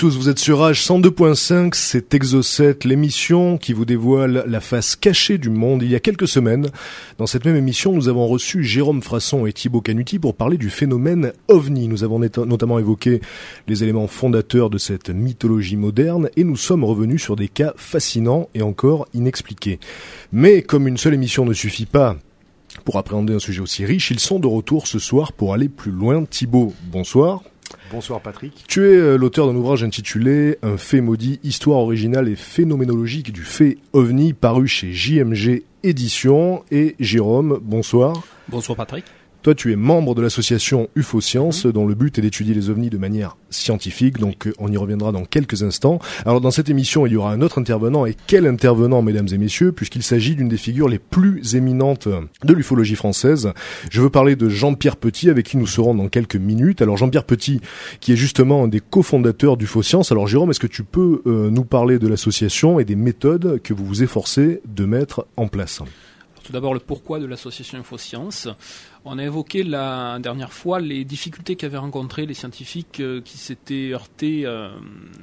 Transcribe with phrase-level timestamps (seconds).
[0.00, 5.36] tous, vous êtes sur Rage 102.5, c'est Exo7, l'émission qui vous dévoile la face cachée
[5.36, 5.82] du monde.
[5.82, 6.70] Il y a quelques semaines,
[7.18, 10.70] dans cette même émission, nous avons reçu Jérôme Frasson et Thibaut Canuti pour parler du
[10.70, 11.86] phénomène OVNI.
[11.88, 13.20] Nous avons notamment évoqué
[13.68, 18.48] les éléments fondateurs de cette mythologie moderne et nous sommes revenus sur des cas fascinants
[18.54, 19.80] et encore inexpliqués.
[20.32, 22.16] Mais comme une seule émission ne suffit pas
[22.86, 25.92] pour appréhender un sujet aussi riche, ils sont de retour ce soir pour aller plus
[25.92, 26.24] loin.
[26.24, 27.42] Thibaut, bonsoir.
[27.90, 28.64] Bonsoir Patrick.
[28.68, 33.42] Tu es euh, l'auteur d'un ouvrage intitulé Un fait maudit, histoire originale et phénoménologique du
[33.42, 36.64] fait ovni, paru chez JMG Éditions.
[36.70, 38.22] Et Jérôme, bonsoir.
[38.48, 39.04] Bonsoir Patrick.
[39.42, 42.90] Toi, tu es membre de l'association UFO Science, dont le but est d'étudier les ovnis
[42.90, 44.18] de manière scientifique.
[44.18, 45.98] Donc, euh, on y reviendra dans quelques instants.
[46.26, 48.04] Alors, dans cette émission, il y aura un autre intervenant.
[48.04, 52.52] Et quel intervenant, mesdames et messieurs, puisqu'il s'agit d'une des figures les plus éminentes de
[52.52, 53.50] l'ufologie française.
[53.90, 56.82] Je veux parler de Jean-Pierre Petit, avec qui nous serons dans quelques minutes.
[56.82, 57.62] Alors, Jean-Pierre Petit,
[58.00, 60.12] qui est justement un des cofondateurs d'UFO Science.
[60.12, 63.72] Alors, Jérôme, est-ce que tu peux euh, nous parler de l'association et des méthodes que
[63.72, 65.80] vous vous efforcez de mettre en place?
[66.50, 68.48] Tout d'abord, le pourquoi de l'association InfoScience.
[69.04, 73.92] On a évoqué la dernière fois les difficultés qu'avaient rencontrées les scientifiques euh, qui s'étaient
[73.92, 74.68] heurtés euh,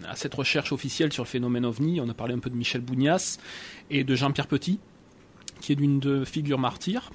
[0.08, 2.00] à cette recherche officielle sur le phénomène OVNI.
[2.00, 3.39] On a parlé un peu de Michel Bougnas
[3.89, 4.80] et de Jean-Pierre Petit,
[5.59, 7.11] qui est d'une de figures martyrs.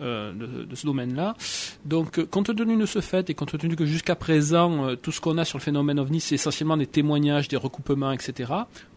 [0.00, 1.36] euh, de, ce domaine-là.
[1.84, 5.20] Donc, euh, compte tenu de ce fait et compte tenu que jusqu'à présent, tout ce
[5.20, 8.52] qu'on a sur le phénomène OVNI, c'est essentiellement des témoignages, des recoupements, etc.,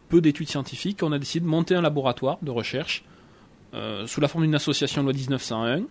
[0.09, 3.03] peu d'études scientifiques, on a décidé de monter un laboratoire de recherche
[4.05, 5.83] sous la forme d'une association loi 1901.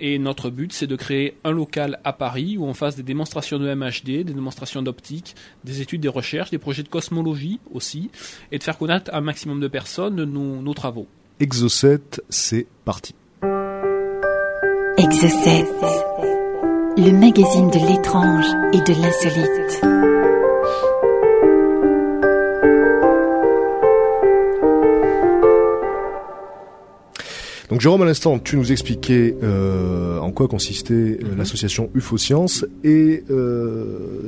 [0.00, 3.58] Et notre but, c'est de créer un local à Paris où on fasse des démonstrations
[3.58, 8.10] de MHD, des démonstrations d'optique, des études, des recherches, des projets de cosmologie aussi,
[8.50, 11.06] et de faire connaître à un maximum de personnes nos, nos travaux.
[11.38, 13.14] Exocet, c'est parti.
[14.98, 15.64] Exocet,
[16.96, 20.23] le magazine de l'étrange et de l'insolite.
[27.70, 31.38] Donc Jérôme, à l'instant, tu nous expliquais euh, en quoi consistait euh, Mhm.
[31.38, 33.86] l'association UFO Science et euh,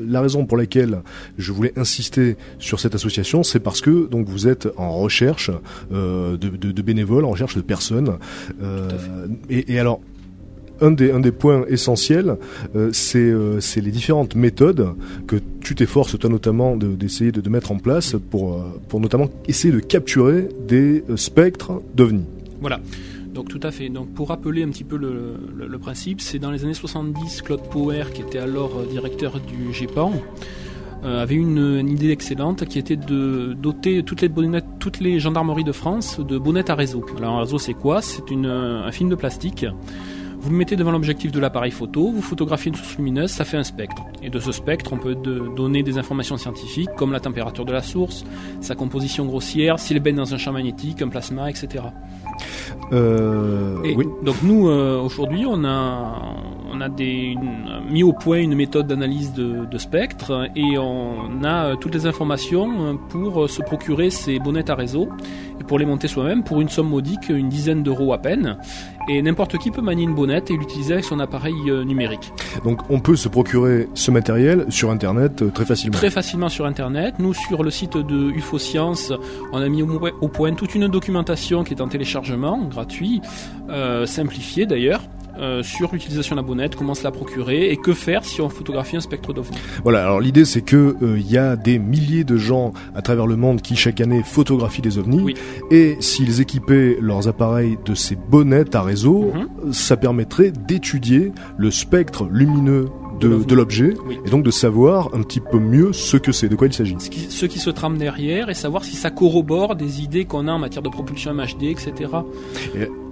[0.08, 1.00] la raison pour laquelle
[1.36, 5.50] je voulais insister sur cette association, c'est parce que donc vous êtes en recherche
[5.92, 8.16] euh, de, de- de bénévoles, en recherche de personnes.
[8.62, 8.88] Euh,
[9.50, 10.00] et, et alors.
[10.82, 12.36] Un des, un des points essentiels,
[12.76, 14.88] euh, c'est euh, les différentes méthodes
[15.26, 18.58] que tu t'efforces toi notamment de- d'essayer de, de mettre en place pour, euh,
[18.90, 22.26] pour notamment essayer de capturer des spectres d'ovnis.
[22.60, 22.78] Voilà.
[23.36, 23.90] Donc tout à fait.
[23.90, 28.04] Donc pour rappeler un petit peu le, principe, c'est dans les années 70, Claude Power,
[28.14, 30.10] qui était alors euh, directeur du GEPAN,
[31.04, 35.20] euh, avait une, une idée excellente qui était de doter toutes les bonnettes, toutes les
[35.20, 37.04] gendarmeries de France de bonnettes à réseau.
[37.18, 38.00] Alors un réseau c'est quoi?
[38.00, 39.66] C'est euh, un film de plastique.
[40.38, 43.56] Vous le mettez devant l'objectif de l'appareil photo, vous photographiez une source lumineuse, ça fait
[43.56, 44.02] un spectre.
[44.22, 47.72] Et de ce spectre, on peut de- donner des informations scientifiques comme la température de
[47.72, 48.24] la source,
[48.60, 51.84] sa composition grossière, s'il est baigne dans un champ magnétique, un plasma, etc.
[52.92, 54.06] Euh, Et oui.
[54.22, 56.34] Donc nous euh, aujourd'hui on a
[56.72, 61.42] on a des, une- mis au point une méthode d'analyse de, de spectre et on
[61.42, 65.08] a euh, toutes les informations pour se procurer ces bonnettes à réseau
[65.60, 68.58] et pour les monter soi-même pour une somme modique, une dizaine d'euros à peine.
[69.08, 72.32] Et n'importe qui peut manier une bonnette et l'utiliser avec son appareil euh, numérique.
[72.64, 75.96] Donc on peut se procurer ce matériel sur internet euh, très facilement.
[75.96, 77.14] Très facilement sur internet.
[77.18, 79.12] Nous sur le site de UFO Science,
[79.52, 83.20] on a mis au, point toute une documentation qui est en téléchargement gratuit,
[83.68, 85.02] euh, simplifiée d'ailleurs.
[85.38, 88.48] Euh, sur l'utilisation de la bonnette, comment se la procurer et que faire si on
[88.48, 89.56] photographie un spectre d'OVNI.
[89.82, 93.26] Voilà, alors l'idée c'est que euh, il y a des milliers de gens à travers
[93.26, 95.34] le monde qui chaque année photographient des ovnis Oui.
[95.70, 99.72] et s'ils équipaient leurs appareils de ces bonnettes à réseau, Mhm.
[99.72, 102.86] ça permettrait d'étudier le spectre lumineux
[103.20, 104.18] de, l'objet Oui.
[104.24, 106.96] et donc de savoir un petit peu mieux ce que c'est, de quoi il s'agit.
[106.98, 110.48] Ce qui, ce qui se trame derrière et savoir si ça corrobore des idées qu'on
[110.48, 111.92] a en matière de propulsion MHD, etc.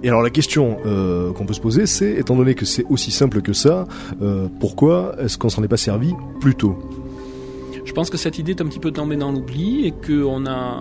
[0.03, 3.11] Et alors la question euh, qu'on peut se poser c'est, étant donné que c'est aussi
[3.11, 3.85] simple que ça,
[4.21, 6.77] euh, pourquoi est-ce qu'on s'en est pas servi plus tôt?
[7.83, 10.79] Je pense que cette idée est un petit peu tombée dans l'oubli et qu'on a,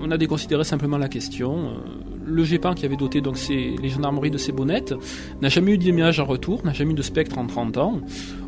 [0.00, 1.70] on a déconsidéré simplement la question.
[1.70, 4.94] Euh, le GEPAN qui avait doté donc les gendarmeries de ces bonnettes
[5.40, 8.00] n'a jamais eu d'image en retour, n'a jamais eu de spectre en 30 ans.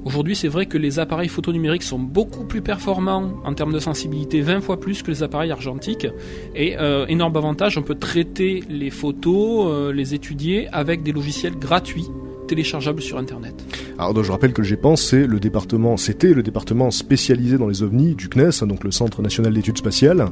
[0.04, 3.78] Aujourd'hui, c'est vrai que les appareils photo numériques sont beaucoup plus performants en termes de
[3.78, 6.06] sensibilité, 20 fois plus que les appareils argentiques.
[6.54, 11.58] Et euh, énorme avantage, on peut traiter les photos, euh, les étudier avec des logiciels
[11.58, 12.08] gratuits
[12.50, 13.54] téléchargeables sur Internet.
[13.96, 17.68] Alors donc, je rappelle que le GEPAN, c'est le département, c'était le département spécialisé dans
[17.68, 20.26] les ovnis du CNES, hein, donc le Centre national d'études spatiales,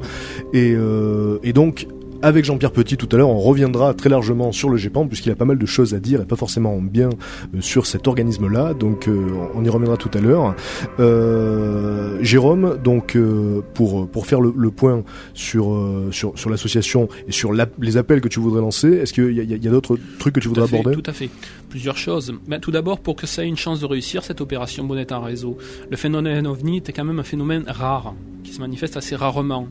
[0.52, 1.86] et, euh, et donc
[2.22, 5.36] avec Jean-Pierre Petit tout à l'heure, on reviendra très largement sur le GEPAN puisqu'il a
[5.36, 7.08] pas mal de choses à dire et pas forcément bien
[7.54, 8.74] euh, sur cet organisme-là.
[8.74, 10.54] Donc euh, on y reviendra tout à l'heure.
[11.18, 15.02] Euh, Jérôme, donc euh, pour pour faire le, le point
[15.34, 15.76] sur
[16.10, 19.40] sur sur l'association et sur la- les appels que tu voudrais lancer, est-ce qu'il y
[19.40, 21.00] a, y d'autres trucs que tu Tout voudrais à fait, aborder?
[21.02, 21.30] Tout à fait.
[21.70, 22.32] Plusieurs choses.
[22.46, 25.20] Ben, tout d'abord, pour que ça ait une chance de réussir, cette opération bonnette en
[25.20, 25.58] réseau,
[25.90, 29.68] le phénomène ovni était quand même un phénomène rare, qui se manifeste assez rarement.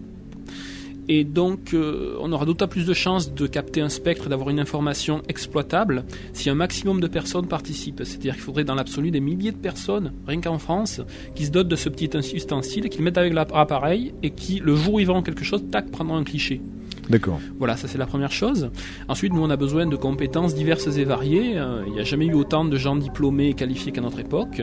[1.10, 4.60] Et donc, euh, on aura d'autant plus de chances de capter un spectre, d'avoir une
[4.60, 8.04] information exploitable, si un maximum de personnes participent.
[8.04, 11.02] C'est-à-dire qu'il faudrait dans l'absolu des milliers de personnes, rien qu'en France,
[11.36, 14.76] qui se dotent de ce petit ustensile, qui le mettent avec l'appareil, et qui, le
[14.76, 16.62] jour où ils verront quelque chose, tac, prendront un cliché.
[17.10, 17.40] D'accord.
[17.58, 18.70] Voilà, ça c'est la première chose.
[19.08, 21.58] Ensuite, nous on a besoin de compétences diverses et variées.
[21.58, 24.62] Euh, il n'y a jamais eu autant de gens diplômés et qualifiés qu'à notre époque.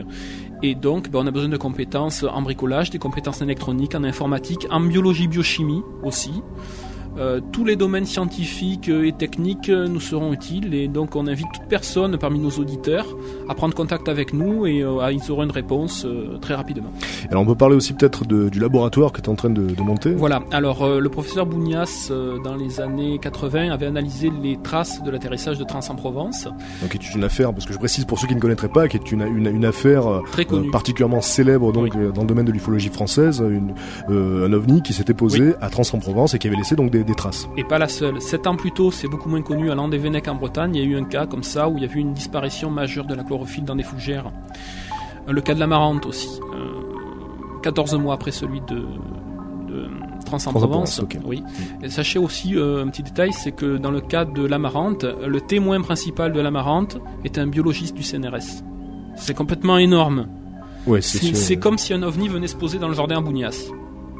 [0.63, 4.03] Et donc, ben, on a besoin de compétences en bricolage, des compétences en électronique, en
[4.03, 6.41] informatique, en biologie, biochimie aussi.
[7.17, 10.73] Euh, tous les domaines scientifiques et techniques euh, nous seront utiles.
[10.73, 13.05] Et donc on invite toute personne parmi nos auditeurs
[13.47, 16.91] à prendre contact avec nous et euh, ils auront une réponse euh, très rapidement.
[17.29, 19.81] Alors on peut parler aussi peut-être du laboratoire que tu es en train de, de
[19.81, 20.13] monter.
[20.13, 22.11] Voilà, alors le professeur Bougnas,
[22.43, 26.45] dans les années 80, avait analysé les traces de l'atterrissage de Trans-en-Provence,
[26.81, 28.87] Donc qui est une affaire, parce que je précise pour ceux qui ne connaîtraient pas,
[28.87, 32.89] qui est une, une, une affaire très particulièrement célèbre donc dans le domaine de l'ufologie
[32.89, 33.73] française, une,
[34.09, 37.47] un ovni qui s'était posé à Trans-en-Provence et qui avait laissé donc des, des traces.
[37.57, 38.21] Et pas la seule.
[38.21, 40.87] Sept ans plus tôt, c'est beaucoup moins connu, à Landévennec en Bretagne, il y a
[40.87, 43.23] eu un cas comme ça où il y a eu une disparition majeure de la
[43.23, 44.31] chlorophylle dans des fougères.
[45.27, 46.39] Le cas de la Marante aussi.
[46.53, 46.81] Euh,
[47.63, 49.87] 14 mois après celui de, de
[50.25, 50.95] Trans-en-Provence.
[50.95, 51.17] Trans-en-Provence, ok.
[51.25, 51.43] Oui.
[51.81, 55.41] Et sachez aussi euh, un petit détail, c'est que dans le cas de l'Amarante, le
[55.41, 58.63] témoin principal de l'Amarante est un biologiste du CNRS.
[59.15, 60.27] C'est complètement énorme.
[60.85, 63.71] Ouais, C'est c'est comme si un ovni venait se poser dans le jardin à Bougnas.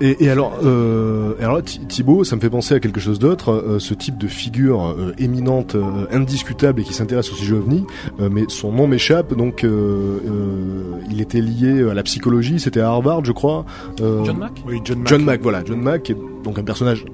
[0.01, 3.51] Et, et alors, euh, alors Thibaut, ça me fait penser à quelque chose d'autre.
[3.51, 7.85] euh, ce type de figure euh, éminente, euh, indiscutable et qui s'intéresse au sujet ovni,
[8.19, 9.33] euh, mais son nom m'échappe.
[9.35, 12.59] Donc, euh, euh, il était lié à la psychologie.
[12.59, 13.65] C'était à Harvard, je crois.
[14.01, 14.51] Euh, John Mack?
[14.67, 15.07] Oui, John Mack.
[15.07, 17.05] John Mack, voilà, John Mack, est donc un personnage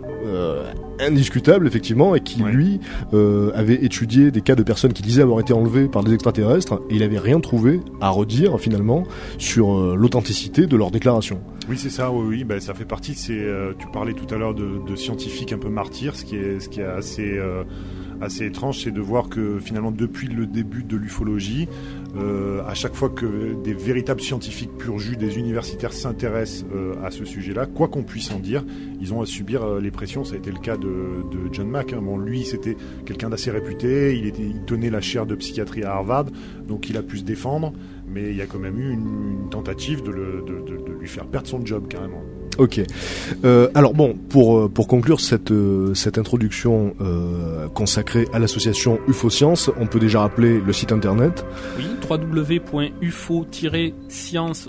[0.99, 2.51] indiscutable effectivement, et qui Ouais.
[2.51, 2.79] lui
[3.13, 6.79] euh, avait étudié des cas de personnes qui disaient avoir été enlevées par des extraterrestres,
[6.89, 9.03] et il avait rien trouvé à redire finalement
[9.37, 11.39] sur euh, l'authenticité de leurs déclarations.
[11.69, 12.11] Oui, c'est ça.
[12.11, 12.43] Oui, oui.
[12.43, 13.11] Ben, ça fait partie.
[13.11, 16.15] de ces, euh, tu parlais tout à l'heure de, de scientifiques un peu martyrs.
[16.15, 17.63] Ce qui est, ce qui est assez, euh,
[18.21, 21.67] assez étrange, c'est de voir que finalement, depuis le début de l'ufologie,
[22.15, 27.25] euh, à chaque fois que des véritables scientifiques pur des universitaires s'intéressent euh, à ce
[27.25, 28.63] sujet-là, quoi qu'on puisse en dire,
[28.99, 30.23] ils ont à subir euh, les pressions.
[30.23, 31.93] Ça a été le cas de, John Mack.
[31.93, 32.01] hein.
[32.23, 32.75] Lui, c'était
[33.05, 34.17] quelqu'un d'assez réputé.
[34.17, 36.25] Il, était, il tenait la chaire de psychiatrie à Harvard,
[36.67, 37.73] donc il a pu se défendre.
[38.07, 40.11] Mais il y a quand même eu une, tentative de
[40.99, 42.23] lui faire perdre son job carrément.
[42.57, 42.81] Ok.
[43.45, 46.95] Euh, alors bon, pour euh, pour conclure cette euh, cette introduction
[47.73, 51.45] consacrée à l'association UFO Science, on peut déjà rappeler le site internet.
[51.77, 52.69] Oui, www.ufo-science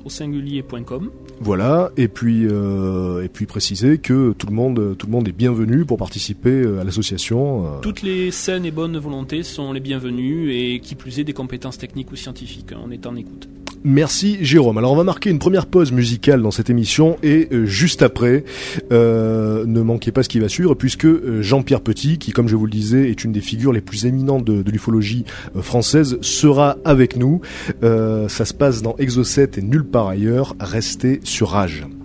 [0.04, 1.10] au singulier.com.
[1.40, 5.32] Voilà, et puis euh, et puis préciser que tout le monde tout le monde est
[5.36, 7.66] bienvenu pour participer euh, à l'association.
[7.66, 7.80] euh.
[7.80, 11.78] Toutes les saines et bonnes volontés sont les bienvenues et qui plus est des compétences
[11.78, 12.70] techniques ou scientifiques.
[12.80, 13.48] On est en écoute.
[13.84, 14.78] Merci Jérôme.
[14.78, 18.44] Alors on va marquer une première pause musicale dans cette émission et euh, juste après,
[18.92, 21.08] euh, ne manquez pas ce qui va suivre puisque
[21.40, 24.44] Jean-Pierre Petit, qui comme je vous le disais est une des figures les plus éminentes
[24.44, 25.24] de, de l'ufologie
[25.60, 27.40] française, sera avec nous.
[27.82, 30.54] Ça se passe dans Exocet et nulle part ailleurs.
[30.60, 32.01] Restez sur Rage.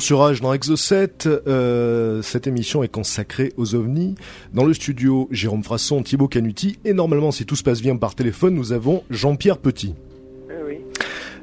[0.00, 1.28] Toujours sur Rage dans Exo7.
[1.46, 4.14] Euh, cette émission est consacrée aux ovnis.
[4.54, 6.78] Dans le studio, Jérôme Frasson, Thibaut Canuti.
[6.84, 9.94] Et normalement, si tout se passe bien par téléphone, nous avons Jean-Pierre Petit.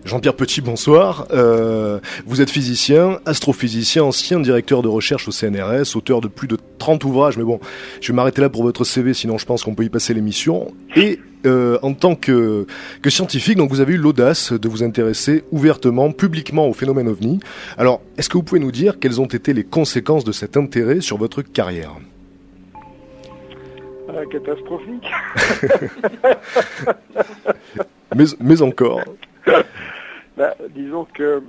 [0.06, 1.28] Jean-Pierre Petit, bonsoir.
[1.32, 6.58] Euh, vous êtes physicien, astrophysicien, ancien directeur de recherche au CNRS, auteur de plus de
[6.78, 7.60] 30 ouvrages, mais bon,
[8.00, 10.74] je vais m'arrêter là pour votre CV, sinon je pense qu'on peut y passer l'émission.
[10.96, 12.66] Et euh, en tant que,
[13.02, 17.40] que scientifique, donc vous avez eu l'audace de vous intéresser ouvertement, publiquement au phénomène ovni.
[17.78, 21.02] Alors, est-ce que vous pouvez nous dire quelles ont été les conséquences de cet intérêt
[21.02, 21.94] sur votre carrière?
[24.10, 25.08] Euh, catastrophique.
[28.16, 29.02] mais, mais encore.
[30.38, 31.42] Bah, disons que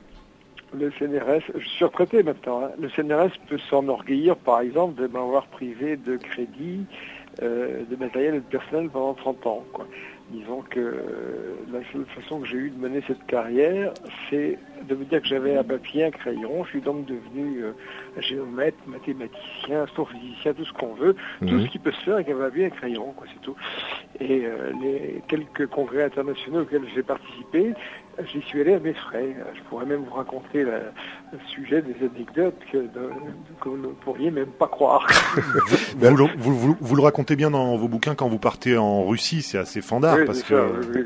[0.72, 2.70] le CNRS, je suis retraité maintenant, hein.
[2.80, 6.86] le CNRS peut s'enorgueillir par exemple de m'avoir privé de crédit,
[7.42, 9.64] euh, de matériel et de personnel pendant 30 ans.
[9.72, 9.86] Quoi.
[10.30, 13.92] Disons que euh, la seule façon que j'ai eu de mener cette carrière,
[14.28, 16.64] c'est de me dire que j'avais un papier, un crayon.
[16.64, 17.72] Je suis donc devenu euh,
[18.18, 21.66] géomètre, mathématicien, astrophysicien, tout ce qu'on veut, tout Mhm.
[21.66, 23.56] ce qui peut se faire avec un papier et un crayon, quoi, c'est tout.
[24.20, 24.42] Et
[24.82, 27.72] les quelques congrès internationaux auxquels j'ai participé,
[28.26, 29.36] j'y suis allé à mes frais.
[29.54, 30.78] Je pourrais même vous raconter la-
[31.32, 33.10] le sujet des anecdotes que, de-
[33.60, 35.06] que vous ne pourriez même pas croire.
[35.98, 39.04] Vous, le- vous- vous- vous le racontez bien dans vos bouquins quand vous partez en
[39.06, 41.04] Russie, c'est assez fandard Oui, parce que ça, oui, oui.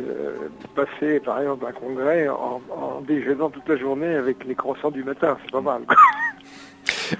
[0.00, 4.90] Euh, passer par exemple un congrès en, en déjeunant toute la journée avec les croissants
[4.90, 5.82] du matin, c'est pas mal.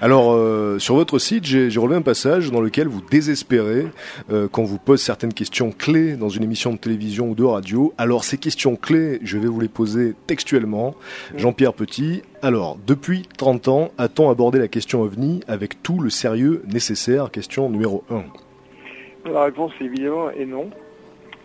[0.01, 3.87] Alors, euh, sur votre site, j'ai relevé un passage dans lequel vous désespérez
[4.31, 7.93] euh, quand vous pose certaines questions clés dans une émission de télévision ou de radio.
[7.97, 10.95] Alors, ces questions clés, je vais vous les poser textuellement.
[11.35, 16.63] Jean-Pierre Petit, alors, depuis 30 ans, a-t-on abordé la question OVNI avec tout le sérieux
[16.67, 17.31] nécessaire?
[17.31, 19.31] Question numéro 1.
[19.31, 20.69] La réponse évidemment est non.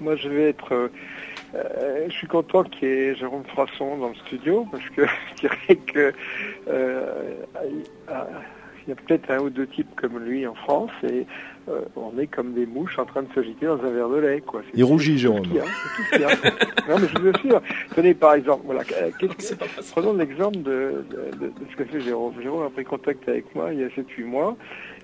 [0.01, 0.91] Moi, je vais être.
[1.55, 5.35] Euh, je suis content qu'il y ait Jérôme Frasson dans le studio parce que je
[5.41, 6.13] dirais que
[6.69, 7.35] euh,
[8.87, 11.27] il y a peut-être un ou deux types comme lui en France et
[11.69, 14.41] euh, on est comme des mouches en train de s'agiter dans un verre de lait.
[14.41, 14.63] Quoi.
[14.73, 16.91] Il rougit, c'est tout ce qu'il y a, c'est tout ce qu'il y a.
[16.95, 17.63] non, mais je vous assure.
[17.95, 21.85] Tenez, par exemple, voilà, euh, qu'est-ce que- prenons l'exemple de, de- de- de ce qu'a
[21.85, 22.33] fait Jérôme.
[22.43, 24.57] Jérôme a pris contact avec moi il y a 7-8 mois.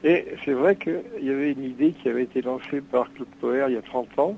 [0.03, 3.67] Et c'est vrai qu'il y avait une idée qui avait été lancée par Claude Poher
[3.69, 4.37] il y a 30 ans,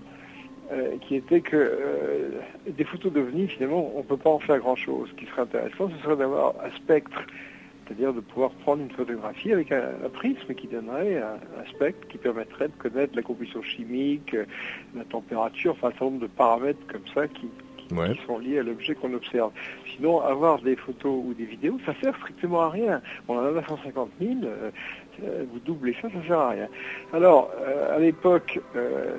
[0.72, 2.28] euh, qui était que euh,
[2.66, 5.08] des photos d'OVNI, finalement, on ne peut pas en faire grand-chose.
[5.10, 7.22] Ce qui serait intéressant, ce serait d'avoir un spectre,
[7.86, 12.06] c'est-à-dire de pouvoir prendre une photographie avec un, un prisme qui donnerait un, un spectre
[12.08, 14.34] qui permettrait de connaître la composition chimique,
[14.96, 17.50] la température, enfin un certain nombre de paramètres comme ça qui, qui-
[17.92, 18.14] Ouais.
[18.16, 19.52] qui sont liés à l'objet qu'on observe.
[19.94, 23.00] Sinon, avoir des photos ou des vidéos, ça sert strictement à rien.
[23.28, 24.70] On en a 150 000, euh,
[25.22, 26.66] euh, vous doublez ça, ça sert à rien.
[27.12, 29.18] Alors, euh, à l'époque, euh,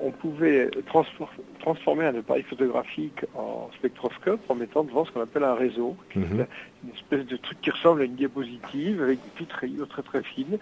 [0.00, 1.28] on pouvait transfor-
[1.60, 6.18] transformer un appareil photographique en spectroscope en mettant devant ce qu'on appelle un réseau, qui
[6.18, 6.46] est Mhm.
[6.84, 10.22] une espèce de truc qui ressemble à une diapositive avec des petites rayures très très
[10.22, 10.58] fines.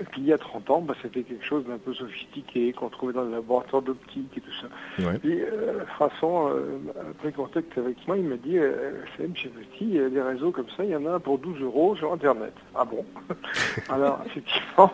[0.00, 2.88] Et puis il y a 30 ans, bah, c'était quelque chose d'un peu sophistiqué qu'on
[2.88, 5.06] trouvait dans le laboratoire d'optique et tout ça.
[5.06, 5.18] Ouais.
[5.18, 9.32] Puis euh, Frasson euh, a pris contact avec moi, il m'a dit, euh, c'est M.
[9.34, 9.50] Petit,
[9.82, 11.94] il y a des réseaux comme ça, il y en a un pour 12 euros
[11.94, 12.54] sur Internet.
[12.74, 13.04] Ah bon?
[13.90, 14.90] Alors effectivement,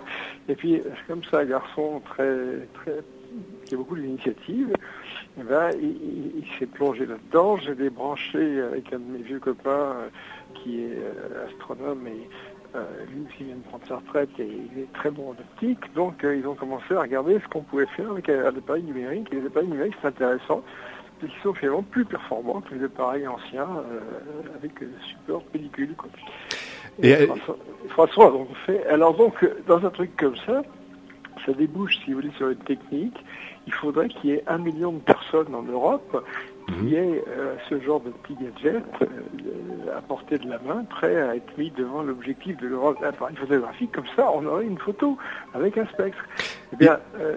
[0.48, 2.34] et puis euh, comme ça, un garçon très,
[2.74, 2.96] très,
[3.74, 4.72] a beaucoup d'initiatives,
[5.38, 7.56] eh ben, il, il- il s'est plongé là-dedans.
[7.58, 10.08] J'ai débranché avec un de mes vieux copains euh,
[10.54, 12.28] qui est euh, astronome et
[12.76, 15.78] euh, lui aussi vient de prendre sa retraite et il est très bon en optique.
[15.94, 18.82] Donc euh, ils ont commencé à regarder ce qu'on pouvait faire avec un, un appareil
[18.84, 19.28] numérique.
[19.32, 20.62] Et les appareils numériques, c'est intéressant
[21.20, 24.00] parce qu'ils sont finalement plus performants que les appareils anciens euh,
[24.56, 25.94] avec euh, support pellicule.
[25.96, 26.10] Quoi.
[27.02, 27.56] Et, Et, euh, François,
[27.88, 28.86] François donc fait.
[28.86, 30.62] Alors donc, euh, dans un truc comme ça,
[31.46, 33.16] ça débouche, si vous voulez, sur une technique.
[33.68, 36.24] Il faudrait qu'il y ait un million de personnes en Europe
[36.68, 41.20] qui aient euh, ce genre de petit gadget euh, à portée de la main, prêt
[41.20, 43.92] à être mis devant l'objectif de leur appareil photographique.
[43.92, 45.18] Comme ça, on aurait une photo
[45.52, 46.18] avec un spectre.
[46.72, 47.36] Eh bien, euh,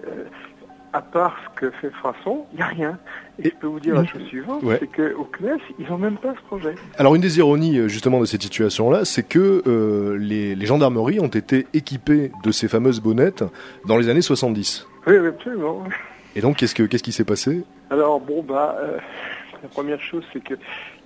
[0.94, 2.98] à part ce que fait Frasson, il n'y a rien.
[3.40, 4.78] Et, je peux vous dire la chose suivante, Ouais.
[4.80, 6.76] c'est qu'au CNES, ils n'ont même pas ce projet.
[6.98, 11.20] Alors une des ironies euh, justement de cette situation-là, c'est que euh, les, les gendarmeries
[11.20, 13.44] ont été équipées de ces fameuses bonnettes
[13.86, 14.88] dans les années 70.
[15.08, 15.84] Oui, oui, absolument.
[16.36, 17.64] Et donc qu'est-ce que qu'est-ce qui s'est passé?
[17.90, 18.98] Alors bon bah euh,
[19.62, 20.56] la première chose c'est que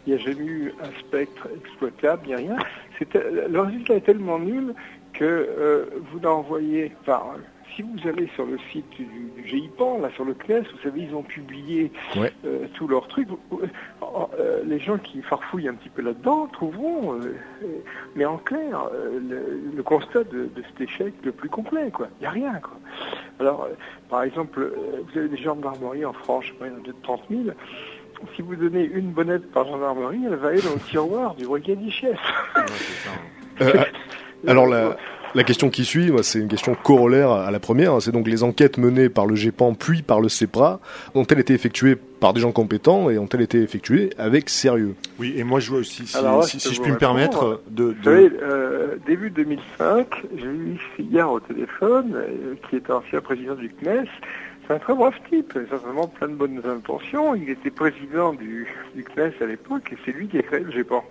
[0.08, 2.58] il n'y a jamais eu un spectre exploitable, il n'y a rien.
[3.00, 4.76] C'était- Le résultat est tellement nul
[5.14, 7.24] que euh, vous l'envoyez, enfin
[7.76, 11.02] si vous allez sur le site du, du GIPAN, là sur le CNES, vous savez,
[11.02, 12.32] ils ont publié Ouais.
[12.46, 13.28] euh, tous leurs trucs.
[13.50, 13.62] Vous-
[14.40, 17.68] euh, les gens qui farfouillent un petit peu là-dedans trouveront, euh, euh,
[18.16, 22.08] mais en clair, euh, le, le constat de, de cet échec le plus complet, quoi.
[22.20, 22.78] Il n'y a rien, quoi.
[23.40, 23.74] Alors, euh,
[24.10, 27.42] par exemple, euh, vous avez des gendarmeries en France, peut-être 30 000.
[28.36, 31.92] Si vous donnez une bonnette par gendarmerie, elle va aller dans le tiroir du brigadier
[31.92, 32.18] chef.
[32.56, 33.62] Ouais.
[33.62, 33.84] Euh,
[34.48, 34.96] alors la,
[35.36, 37.94] la question qui suit, moi, c'est une question corollaire à la première.
[37.94, 38.00] hein.
[38.00, 40.80] C'est donc les enquêtes menées par le GEPAN puis par le CEPRA
[41.14, 44.96] ont-elles été effectuées par des gens compétents et ont-elles été effectuées avec sérieux?
[45.20, 46.98] Oui, et moi je vois aussi, si, Alors si, je si je vous puis me
[46.98, 52.78] permettre, de, Vous de- savez, euh, début 2005, j'ai eu Figard au téléphone, euh, qui
[52.78, 54.08] était ancien président du CNES.
[54.68, 57.36] C'est un très brave type, certainement plein de bonnes intentions.
[57.36, 60.72] Il était président du, du CNES à l'époque et c'est lui qui a créé le
[60.72, 61.04] GEPAN.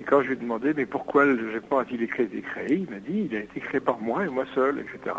[0.00, 2.98] Et quand je lui ai demandé, mais pourquoi le GEPAN a-t-il été créé Il m'a
[2.98, 5.16] dit, il a été créé par moi et moi seul, etc.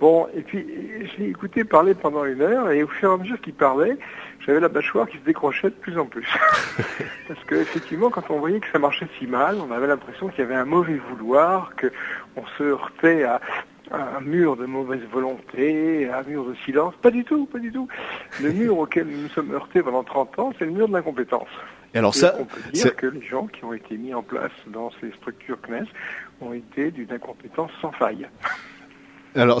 [0.00, 0.66] Bon, et puis
[1.04, 3.98] je l'ai écouté parler pendant une heure et au fur et à mesure qu'il parlait,
[4.46, 6.26] j'avais la mâchoire qui se décrochait de plus en plus.
[7.28, 10.40] Parce que effectivement, quand on voyait que ça marchait si mal, on avait l'impression qu'il
[10.40, 11.92] y avait un mauvais vouloir, que
[12.36, 13.40] on se heurtait à
[13.90, 16.94] un mur de mauvaise volonté, un mur de silence.
[17.02, 17.88] Pas du tout, pas du tout.
[18.42, 21.48] Le mur auquel nous nous sommes heurtés pendant 30 ans, c'est le mur de l'incompétence.
[21.94, 24.14] Et alors Et ça, on peut c'est- dire que les gens qui ont été mis
[24.14, 25.86] en place dans ces structures CNES
[26.40, 28.28] ont été d'une incompétence sans faille.
[29.34, 29.60] Alors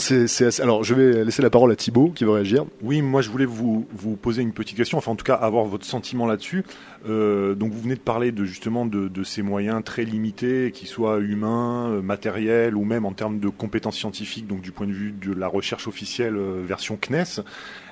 [0.60, 2.64] alors je vais laisser la parole à Thibaut qui veut réagir.
[2.82, 5.64] Oui, moi je voulais vous, vous poser une petite question, enfin en tout cas avoir
[5.64, 6.64] votre sentiment là-dessus.
[7.08, 10.88] Euh, donc vous venez de parler de justement de, de ces moyens très limités, qu'ils
[10.88, 14.92] soient humains, euh, matériels ou même en termes de compétences scientifiques, donc du point de
[14.92, 17.42] vue de la recherche officielle euh, version CNES.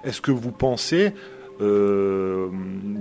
[0.04, 1.12] Est-ce que vous pensez,
[1.60, 2.48] euh,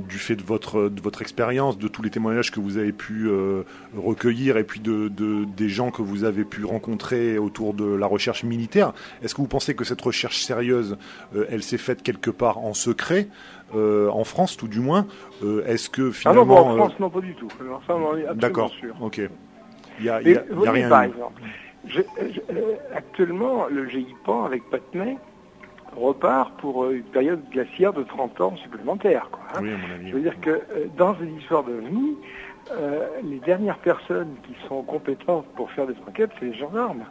[0.09, 3.27] du fait de votre, de votre expérience, de tous les témoignages que vous avez pu
[3.29, 3.63] euh,
[3.95, 8.07] recueillir et puis de, de- des gens que vous avez pu rencontrer autour de la
[8.07, 10.97] recherche militaire, est-ce que vous pensez que cette recherche sérieuse,
[11.35, 13.27] euh, elle s'est faite quelque part en secret,
[13.73, 15.07] en France tout du moins
[15.65, 16.45] Est-ce que Ah non, finalement...
[16.45, 17.49] bon, en France, non, pas du tout.
[17.59, 18.95] Alors ça, on en est absolument D'accord, sûr.
[19.01, 19.21] ok.
[19.99, 20.37] Il y a, y y
[20.69, 21.07] rien par eu.
[21.07, 21.41] exemple,
[21.87, 22.01] je-
[22.33, 25.17] je- actuellement, le GIPAN avec Patnais
[25.99, 29.29] repart pour euh, une période glaciaire de 30 ans supplémentaire.
[29.31, 29.59] Quoi, hein.
[29.61, 30.09] Oui, à mon avis.
[30.09, 32.15] Je veux dire que euh, dans une histoire de vie,
[32.71, 37.05] euh, les dernières personnes qui sont compétentes pour faire des enquêtes, c'est les gendarmes.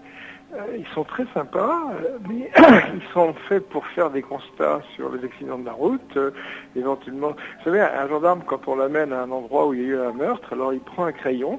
[0.55, 1.93] Euh, ils sont très sympas,
[2.29, 2.51] mais
[2.95, 6.31] ils sont faits pour faire des constats sur les accidents de la route, euh,
[6.77, 7.31] éventuellement.
[7.31, 9.99] Vous savez, un gendarme, quand on l'amène à un endroit où il y a eu
[9.99, 11.59] un meurtre, alors il prend un crayon,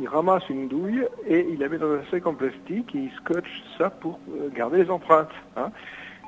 [0.00, 3.10] il ramasse une douille et il la met dans un sac en plastique et il
[3.16, 4.18] scotche ça pour
[4.56, 5.28] garder les empreintes.
[5.56, 5.70] hein.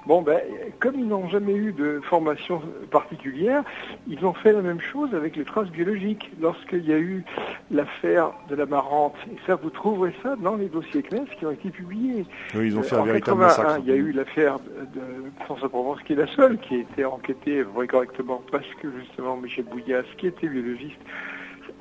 [0.06, 0.40] Bon, ben,
[0.78, 3.64] comme ils n'ont jamais eu de formation particulière,
[4.06, 6.30] ils ont fait la même chose avec les traces biologiques.
[6.40, 7.24] Lorsqu'il y a eu
[7.72, 11.50] l'affaire de la marante, et ça, vous trouverez ça dans les dossiers CNES qui ont
[11.50, 12.24] été publiés.
[12.54, 13.82] Oui, ils ont fait Euh, un en véritable 81, massacre.
[13.84, 14.58] il y a eu l'affaire
[14.94, 19.36] de, Provence, qui est la seule qui a été enquêtée vrai correctement, parce que justement
[19.36, 21.00] Michel Bouillas, qui était biologiste,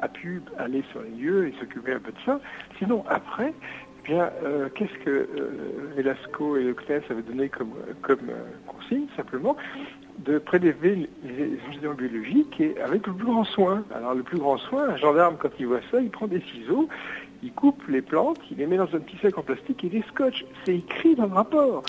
[0.02, 2.40] a pu aller sur les lieux et s'occuper un peu de ça.
[2.80, 3.54] Sinon, après,
[4.06, 5.28] bien, euh, qu'est-ce que euh,
[5.96, 9.58] Velasco et le CNES avaient donné comme, comme euh, consigne, simplement
[10.20, 13.84] de prélever les échantillons biologiques et avec le plus grand soin.
[13.94, 16.88] Alors le plus grand soin, un gendarme quand il voit ça, il prend des ciseaux,
[17.44, 19.94] il coupe les plantes, il les met dans un petit sac en plastique et il
[19.94, 20.46] les scotche.
[20.66, 21.84] C'est écrit dans le rapport.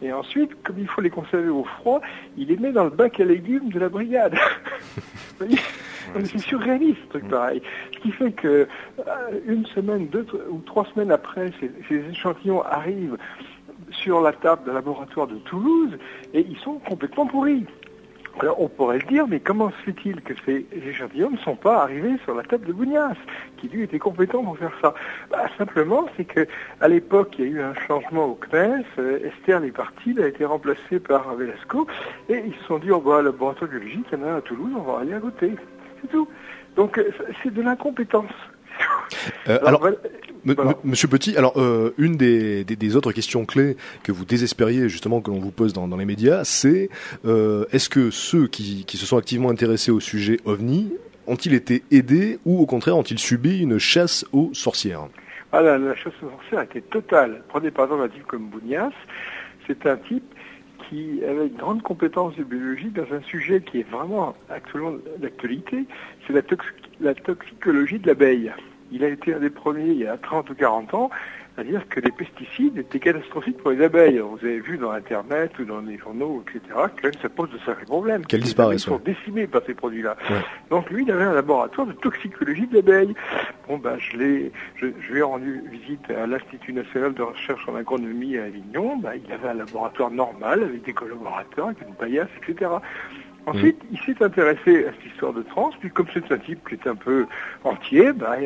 [0.00, 2.00] Et ensuite, comme il faut les conserver au froid,
[2.36, 4.36] il les met dans le bac à légumes de la brigade.
[6.24, 7.62] C'est surréaliste, ce truc pareil.
[7.94, 8.66] Ce qui fait que
[8.98, 13.16] euh, une semaine, deux ou trois semaines après, ces, ces échantillons arrivent
[13.90, 15.96] sur la table de laboratoire de Toulouse
[16.34, 17.64] et ils sont complètement pourris.
[18.40, 21.82] Alors on pourrait le dire, mais comment se fait-il que ces échantillons ne sont pas
[21.82, 23.14] arrivés sur la table de Bougnas,
[23.58, 24.94] qui lui était compétent pour faire ça?
[25.30, 26.46] Bah, Simplement, c'est que
[26.80, 30.24] à l'époque, il y a eu un changement au CNES, euh, Esther est partie, elle
[30.24, 31.86] a été remplacée par Velasco,
[32.28, 34.36] et ils se sont dit, oh bah, le laboratoire biologique, il y en a un
[34.38, 35.52] à Toulouse, on va aller à côté.
[36.00, 36.28] C'est tout.
[36.74, 37.10] Donc euh,
[37.42, 38.32] c'est de l'incompétence.
[39.48, 39.98] Euh, Alors, alors,
[40.44, 44.88] voilà- Monsieur Petit, alors euh, une des, des, des autres questions clés que vous désespériez
[44.88, 46.88] justement que l'on vous pose dans, dans les médias, c'est
[47.24, 50.92] euh, est-ce que ceux qui, qui se sont activement intéressés au sujet OVNI
[51.26, 55.06] ont-ils été aidés ou au contraire ont-ils subi une chasse aux sorcières?
[55.52, 57.42] Ah, la, la chasse aux sorcières était totale.
[57.48, 58.90] Prenez par exemple un type comme Bougnas.
[59.66, 60.24] C'est un type
[60.88, 65.84] qui avait une grande compétence de biologie dans un sujet qui est vraiment actuellement d'actualité,
[66.26, 66.66] c'est la, tox-
[67.00, 68.50] la toxicologie de l'abeille.
[68.92, 71.10] Il a été un des premiers, il y a 30 ou 40 ans,
[71.54, 74.18] c'est-à-dire que les pesticides étaient catastrophiques pour les abeilles.
[74.18, 77.84] Vous avez vu dans Internet ou dans les journaux, etc., que ça pose de sacrés
[77.84, 78.24] problèmes.
[78.24, 79.14] Qu'elles Les disparaissent, sont ouais.
[79.14, 80.16] décimées par ces produits-là.
[80.30, 80.36] Ouais.
[80.70, 83.14] Donc lui, il avait un laboratoire de toxicologie de l'abeille.
[83.68, 87.68] Bon, ben, je l'ai, je, je lui ai rendu visite à l'Institut national de recherche
[87.68, 88.96] en agronomie à Avignon.
[88.96, 92.70] Ben, il avait un laboratoire normal avec des collaborateurs, avec une paillasse, etc.
[93.46, 96.74] Ensuite, il s'est intéressé à cette histoire de trans, puis comme c'est un type qui
[96.74, 97.26] est un peu
[97.64, 98.36] entier, ben,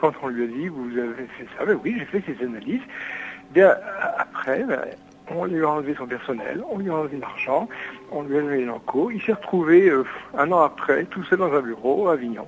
[0.00, 2.82] quand on lui a dit, vous avez fait ça, ben oui, j'ai fait ces analyses.
[4.18, 4.80] Après, ben,
[5.30, 7.68] on lui a enlevé son personnel, on lui a enlevé l'argent,
[8.10, 9.10] on lui a donné l'enco.
[9.10, 10.04] Il s'est retrouvé euh,
[10.36, 12.46] un an après, tout seul dans un bureau à Avignon.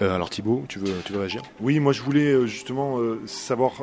[0.00, 1.42] Euh, alors Thibaut, tu veux, tu veux réagir?
[1.60, 3.82] Oui, moi je voulais euh, justement savoir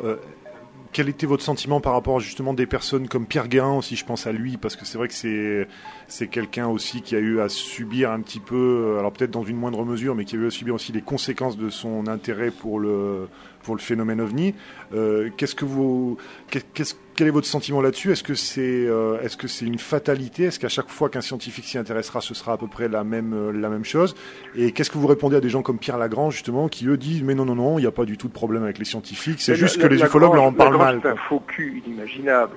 [0.96, 4.28] quel était votre sentiment par rapport justement des personnes comme Pierre Guérin aussi, je pense
[4.28, 5.68] à lui, parce que c'est vrai que c'est
[6.08, 8.56] c'est quelqu'un aussi qui a eu à subir un petit peu,
[8.96, 11.02] euh, alors peut-être dans une moindre mesure, mais qui a eu à subir aussi les
[11.02, 13.28] conséquences de son intérêt pour le
[13.64, 14.56] pour le phénomène ovni.
[14.94, 16.18] Euh, qu'est-ce que vous,
[16.50, 18.12] qu'est- qu'est-ce, quel est votre sentiment là-dessus?
[18.12, 20.44] Est-ce que c'est, euh, est-ce que c'est une fatalité?
[20.44, 23.34] Est-ce qu'à chaque fois qu'un scientifique s'y intéressera, ce sera à peu près la même,
[23.34, 24.16] euh, la même chose?
[24.56, 27.24] Et qu'est-ce que vous répondez à des gens comme Pierre Lagrange justement, qui eux disent
[27.24, 29.42] mais non non non, il n'y a pas du tout de problème avec les scientifiques,
[29.42, 31.00] c'est juste la- que les ufologues leur en parlent mal.
[31.04, 32.52] C'est un faux cul inimaginable.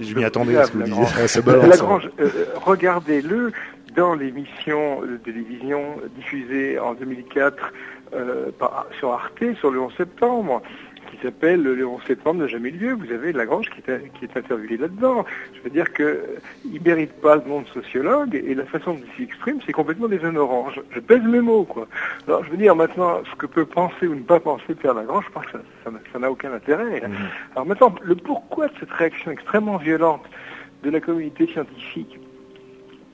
[0.00, 1.04] Je m'y attendais à ce que vous disiez.
[1.04, 1.68] hein.
[1.68, 2.28] Lagrange, euh,
[2.64, 3.52] regardez-le
[3.96, 7.72] dans l'émission de télévision diffusée en 2004
[8.14, 10.62] euh, par- sur Arte sur le 11 septembre
[11.10, 12.92] qui s'appelle Le 11 septembre n'a jamais eu lieu.
[12.94, 15.24] Vous avez Lagrange qui est, qui est interviewé là-dedans.
[15.54, 16.06] Je veux dire qu'il
[16.72, 20.08] ne mérite pas le nom de sociologue et la façon dont il s'exprime, c'est complètement
[20.08, 20.70] déshonorant.
[20.70, 21.86] Je, je pèse mes mots, quoi.
[22.26, 25.24] Alors, je veux dire, maintenant, ce que peut penser ou ne pas penser Pierre Lagrange,
[25.26, 25.58] je pense que
[26.12, 27.00] ça- n'a- aucun intérêt.
[27.06, 27.14] Mhm.
[27.54, 30.22] Alors maintenant, le pourquoi de cette réaction extrêmement violente
[30.82, 32.18] de la communauté scientifique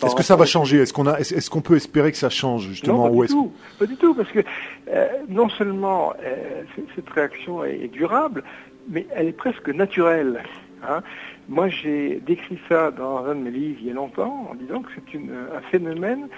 [0.02, 0.78] Est-ce que ça va changer?
[0.78, 3.52] Est-ce qu'on a, est-ce qu'on peut espérer que ça change justement non, pas du tout.
[3.78, 4.40] Pas du tout, parce que
[4.88, 6.62] euh, non seulement euh,
[6.94, 8.42] cette réaction est, durable,
[8.88, 10.42] mais elle est presque naturelle.
[10.86, 11.02] hein.
[11.48, 14.80] Moi, j'ai décrit ça dans un de mes livres il y a longtemps, en disant
[14.80, 16.28] que c'est un phénomène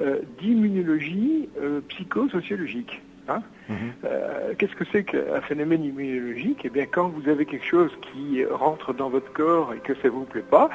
[0.00, 1.48] euh, d'immunologie
[1.88, 3.02] psychosociologique.
[3.28, 3.42] Hein.
[3.68, 3.76] Mhm.
[4.04, 6.60] Euh, Qu'est-ce que c'est qu'un phénomène immunologique?
[6.64, 10.08] Eh bien, quand vous avez quelque chose qui rentre dans votre corps et que ça
[10.08, 10.68] vous plaît pas,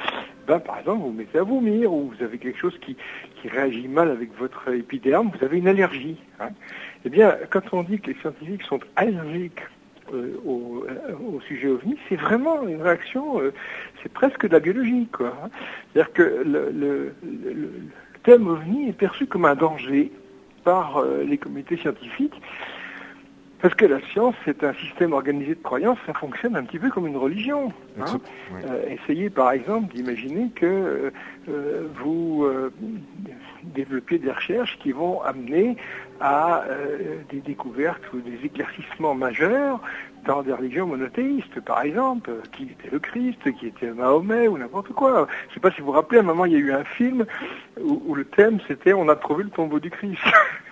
[0.47, 2.95] ben, par exemple, vous vous mettez à vomir ou vous avez quelque chose qui,
[3.41, 6.17] qui réagit mal avec votre épiderme, vous avez une allergie.
[6.39, 6.49] hein.
[7.05, 9.61] Eh bien, quand on dit que les scientifiques sont allergiques
[10.13, 13.53] euh, au, euh, au sujet ovni, c'est vraiment une réaction, euh,
[14.01, 15.33] c'est presque de la biologie, quoi.
[15.43, 15.49] hein.
[15.93, 17.69] C'est-à-dire que le, le- le- le
[18.23, 20.11] thème ovni est perçu comme un danger
[20.67, 22.41] par euh, les comités scientifiques.
[23.61, 26.89] Parce que la science, c'est un système organisé de croyances, ça fonctionne un petit peu
[26.89, 27.71] comme une religion.
[27.99, 28.19] hein.
[28.69, 31.11] Euh, essayez par exemple d'imaginer que euh,
[31.49, 32.71] euh, vous euh,
[33.63, 35.77] développiez des recherches qui vont amener
[36.19, 39.81] à euh, des découvertes ou des éclaircissements majeurs
[40.25, 44.89] dans des religions monothéistes, par exemple, qui était le Christ, qui était Mahomet ou n'importe
[44.89, 45.27] quoi.
[45.45, 46.73] Je ne sais pas si vous vous rappelez, à un moment il y a eu
[46.73, 47.25] un film
[47.81, 50.21] où le thème c'était on a trouvé le tombeau du Christ.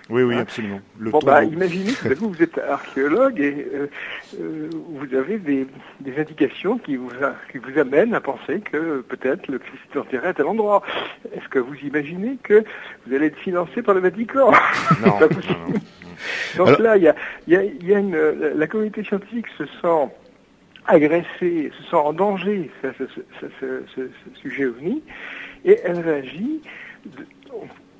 [0.08, 0.80] Oui, oui, Hein absolument.
[1.00, 3.86] Le Bon, bah, imaginez que vous, vous êtes archéologue et euh,
[4.40, 5.66] euh, vous avez des,
[6.00, 9.98] des indications qui vous, a- qui vous amènent à penser que peut-être le Christ est
[9.98, 10.82] enterré à tel endroit.
[11.34, 12.62] Est-ce que vous imaginez que
[13.06, 14.52] vous allez être financé par le Vatican?
[15.04, 15.54] Non, pas non, possible.
[15.68, 15.74] non.
[16.58, 17.14] Donc Alors- là, il y a,
[17.48, 18.16] y a- il y a une,
[18.54, 20.08] la, communauté scientifique se sent
[20.86, 24.08] agressée, se sent en danger ce
[24.40, 25.02] sujet ovni,
[25.64, 26.60] et elle réagit
[27.06, 27.26] de-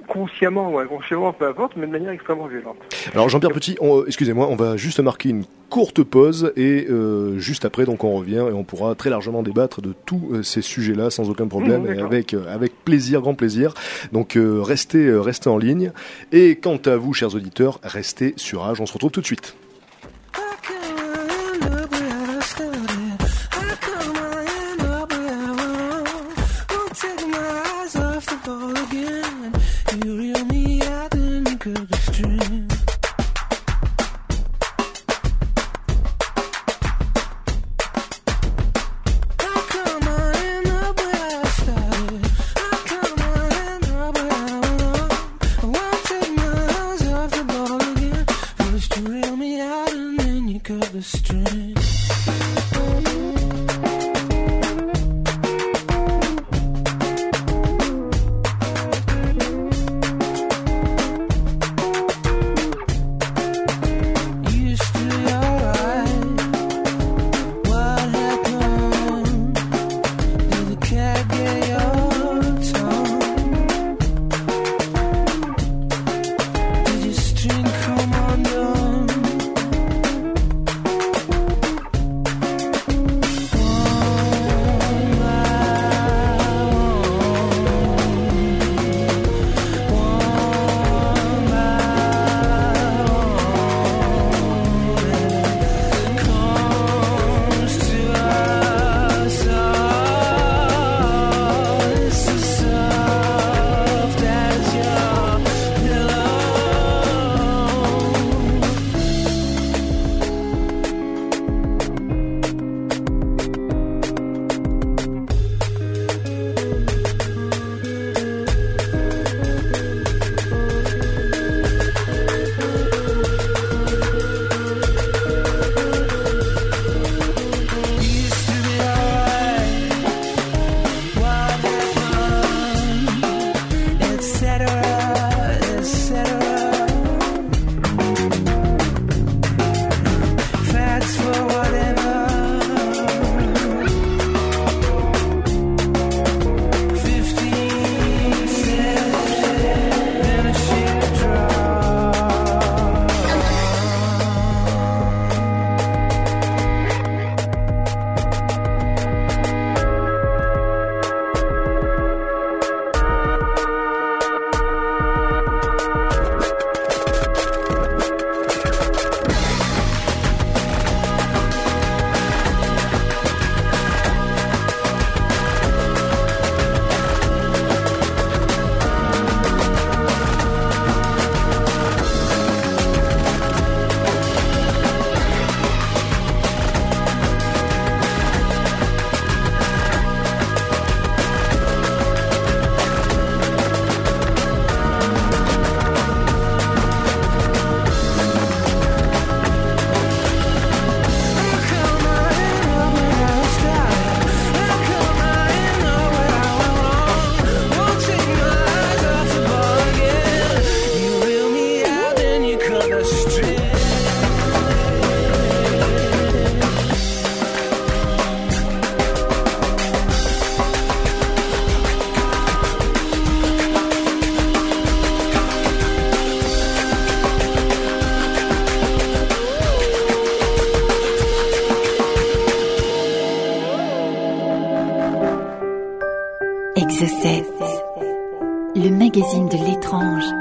[0.06, 2.76] consciemment ou inconsciemment, peu importe, mais de manière extrêmement violente.
[3.12, 7.64] Alors Jean-Pierre Petit, euh, excusez-moi, on va juste marquer une courte pause et euh, juste
[7.64, 11.10] après donc on revient et on pourra très largement débattre de tous euh, ces sujets-là
[11.10, 13.74] sans aucun problème Mmh, et avec avec plaisir, grand plaisir.
[14.12, 15.92] Donc euh, restez restez en ligne
[16.32, 19.56] et quant à vous chers auditeurs, restez sur Age, on se retrouve tout de suite.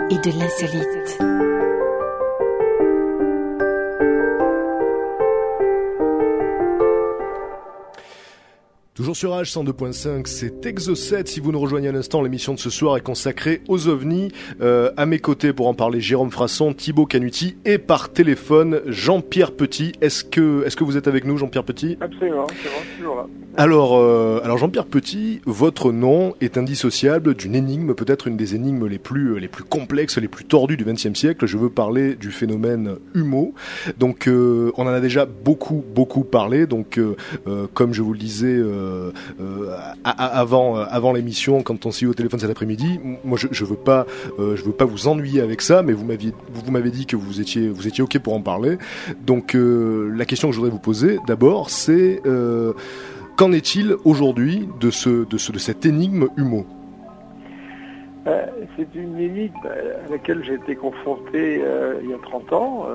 [0.09, 1.54] Et de l'insolite.
[8.95, 11.25] Toujours sur H 102.5, c'est Exocet.
[11.25, 14.31] Si vous nous rejoignez à l'instant, l'émission de ce soir est consacrée aux ovnis.
[14.62, 19.51] Euh, à mes côtés pour en parler, Jérôme Frasson, Thibaut Canuti et par téléphone Jean-Pierre
[19.51, 19.91] Petit.
[19.99, 21.97] Est-ce que, est-ce que vous êtes avec nous, Jean-Pierre Petit?
[21.99, 23.27] Absolument, c'est toujours là.
[23.58, 28.88] Alors, euh, alors Jean-Pierre Petit, votre nom est indissociable d'une énigme, peut-être une des énigmes
[28.88, 31.45] les plus, les plus complexes, les plus tordues du XXe siècle.
[31.45, 33.53] Je veux parler du phénomène Humo.
[33.97, 36.65] Donc, euh, on en a déjà beaucoup, beaucoup parlé.
[36.65, 37.15] Donc, euh,
[37.47, 42.07] euh, comme je vous le disais euh, euh, euh, avant l'émission, quand on s'est eu
[42.07, 44.05] au téléphone cet après-midi, moi, je, je veux pas,
[44.37, 47.41] je veux pas vous ennuyer avec ça, mais vous m'aviez, vous, m'avez dit que vous
[47.41, 48.77] étiez, vous étiez ok pour en parler.
[49.25, 52.21] Donc, la question que je voudrais vous poser, d'abord, c'est
[53.37, 56.65] Qu'en est-il aujourd'hui de, ce, de, ce, de cette énigme Humo?
[58.77, 61.61] C'est une énigme à laquelle j'ai été confronté
[62.01, 62.85] il y a 30 ans,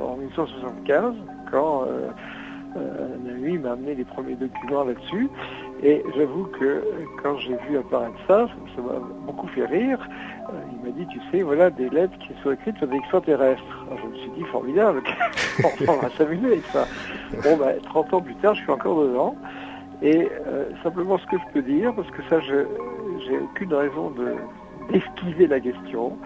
[0.00, 1.14] en 1975,
[1.50, 1.84] quand
[2.76, 5.28] euh, un ami m'a amené les premiers documents là-dessus.
[5.82, 6.82] Et j'avoue que euh,
[7.22, 9.98] quand j'ai vu apparaître ça, ça m'a beaucoup fait rire.
[10.48, 13.86] Euh, il m'a dit, tu sais, voilà des lettres qui sont écrites sur des extraterrestres.
[13.86, 15.02] Alors, je me suis dit, formidable,
[15.88, 16.86] on va s'amuser avec ça.
[17.42, 19.34] Bon, ben, 30 ans plus tard, je suis encore dedans.
[20.00, 20.28] Et
[20.84, 22.64] simplement ce que je peux dire, parce que ça, je
[23.26, 24.36] j'ai aucune raison de
[24.90, 26.16] d'esquiver la question,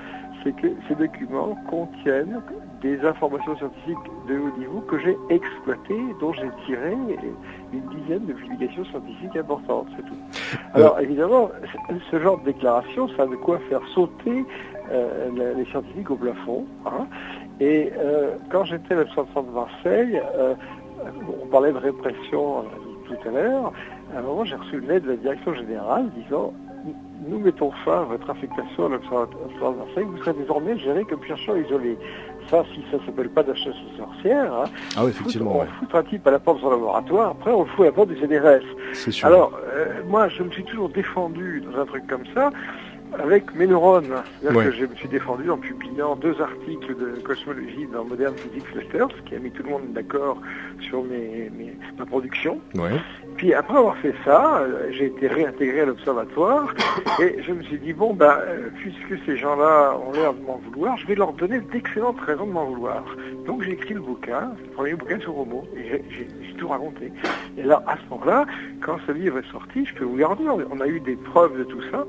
[0.43, 2.41] c'est que ces documents contiennent
[2.83, 3.97] des informations scientifiques
[4.29, 6.93] de haut niveau que j'ai exploitées, dont j'ai tiré
[7.73, 10.59] une dizaine de publications scientifiques importantes, c'est tout.
[10.75, 11.51] Alors évidemment,
[12.11, 14.45] ce- genre de déclaration, ça a de quoi faire sauter
[14.91, 16.65] euh, les scientifiques au plafond.
[16.87, 17.07] hein.
[17.61, 20.55] Et euh, quand j'étais à centre de Marseille, euh,
[21.43, 22.63] on parlait de répression euh,
[23.07, 23.73] tout à l'heure,
[24.15, 26.53] à un moment j'ai reçu une lettre de la direction générale disant
[27.29, 31.23] nous mettons fin à votre affectation à l'Observatoire de Marseille, vous serez désormais géré comme
[31.23, 31.97] chercheur isolé.
[32.51, 34.65] Ça, si ça s'appelle pas de la chasse aux sorcières, hein,
[34.97, 35.67] Ah oui, effectivement, on ouais.
[35.81, 37.93] fout un type à la porte de son laboratoire, après on le fout à la
[37.93, 38.17] porte du
[38.93, 39.27] c'est sûr.
[39.27, 42.51] Alors, euh, moi, je me suis toujours défendu dans un truc comme ça
[43.19, 44.07] avec mes neurones.
[44.41, 44.65] C'est-à-dire Ouais.
[44.67, 49.09] que je me suis défendu en publiant deux articles de cosmologie dans Modern Physics Letters,
[49.27, 50.39] qui a mis tout le monde d'accord
[50.81, 52.61] sur mes, mes- ma production.
[52.75, 52.91] ouais.
[53.37, 56.75] Puis après avoir fait ça, euh, j'ai été réintégré à l'observatoire
[57.21, 60.59] et je me suis dit, bon, ben, euh, puisque ces gens-là ont l'air de m'en
[60.59, 63.05] vouloir, je vais leur donner d'excellentes raisons de m'en vouloir.
[63.47, 67.11] Donc j'ai écrit le bouquin, le premier bouquin sur Homo, et j'ai tout raconté.
[67.57, 68.45] Et là, à ce moment-là,
[68.83, 71.65] quand ce livre est sorti, je peux vous garantir, on a eu des preuves de
[71.65, 72.05] tout ça.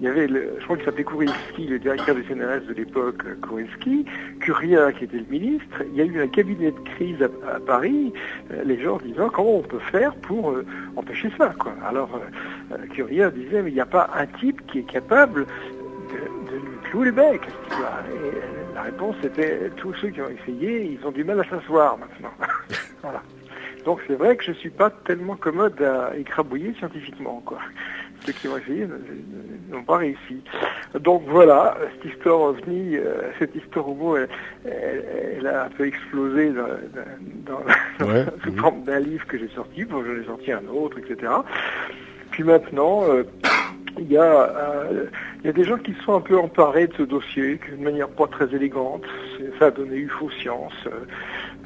[0.00, 3.22] Il y avait, le, je crois qu'il s'appelait Kourinski, le directeur du CNRS de l'époque,
[3.26, 4.06] euh, Kourinski,
[4.40, 5.82] Curia qui était le ministre.
[5.92, 8.10] Il y a eu un cabinet de crise à, Paris,
[8.50, 10.64] euh, les gens disant comment on peut faire pour euh,
[10.96, 11.52] empêcher ça.
[11.86, 12.18] Alors
[12.94, 17.06] Curia disait mais il n'y a pas un type qui est capable de, lui clouer
[17.06, 17.42] le bec.
[17.44, 21.98] Et la réponse était tous ceux qui ont essayé, ils ont du mal à s'asseoir
[21.98, 22.32] maintenant.
[23.84, 27.42] Donc c'est vrai que je suis pas tellement commode à écrabouiller scientifiquement.
[27.44, 27.58] Quoi.
[28.26, 28.86] Ceux qui ont essayé
[29.70, 30.42] n'ont pas réussi.
[31.00, 34.28] Donc voilà, cette histoire ovni, euh, cette histoire homo, elle,
[34.64, 35.04] elle-
[35.38, 36.68] elle a un peu explosé dans,
[37.46, 38.24] dans- Ouais.
[38.44, 38.58] sous Mhm.
[38.58, 41.32] forme d'un livre que j'ai sorti, bon, j'en ai sorti un autre, etc.
[42.30, 43.24] Puis maintenant, euh,
[43.98, 45.06] il y, a, euh,
[45.42, 47.82] il y a des gens qui se sont un peu emparés de ce dossier, d'une
[47.82, 49.02] manière pas très élégante.
[49.58, 50.72] Ça a donné UFO Science.
[50.86, 50.90] euh,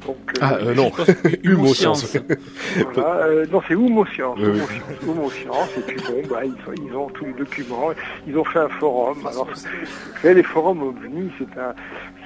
[0.05, 0.91] donc, euh, Ah euh, non,
[1.43, 2.17] Humo Humo Science.
[2.93, 5.07] Voilà, euh, non, c'est Homo Science, Oui, oui.
[5.09, 6.53] Homo Science, et puis bon, bah, ils,
[6.85, 7.89] ils ont tous les documents,
[8.27, 9.17] ils ont fait un forum.
[9.25, 11.73] Alors, vous savez, les forums OVNI, c'est un,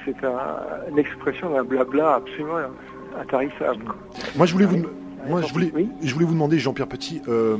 [0.04, 2.56] c'est un, l'expression d'un blabla absolument
[3.20, 3.84] intarissable.
[4.36, 4.86] Moi, je voulais vous, Oui.
[5.28, 7.56] moi, je voulais, je voulais vous demander, Jean-Pierre Petit, euh,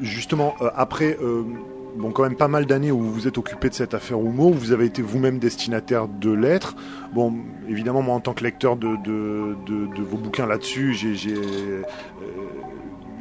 [0.00, 1.42] justement, euh, après, euh,
[1.96, 4.50] bon, quand même pas mal d'années où vous vous êtes occupé de cette affaire Humo,
[4.50, 6.76] vous avez été vous-même destinataire de lettres.
[7.12, 7.34] Bon,
[7.68, 8.96] évidemment, moi, en tant que lecteur de,
[10.02, 11.82] vos bouquins là-dessus, j'ai, j'ai, euh,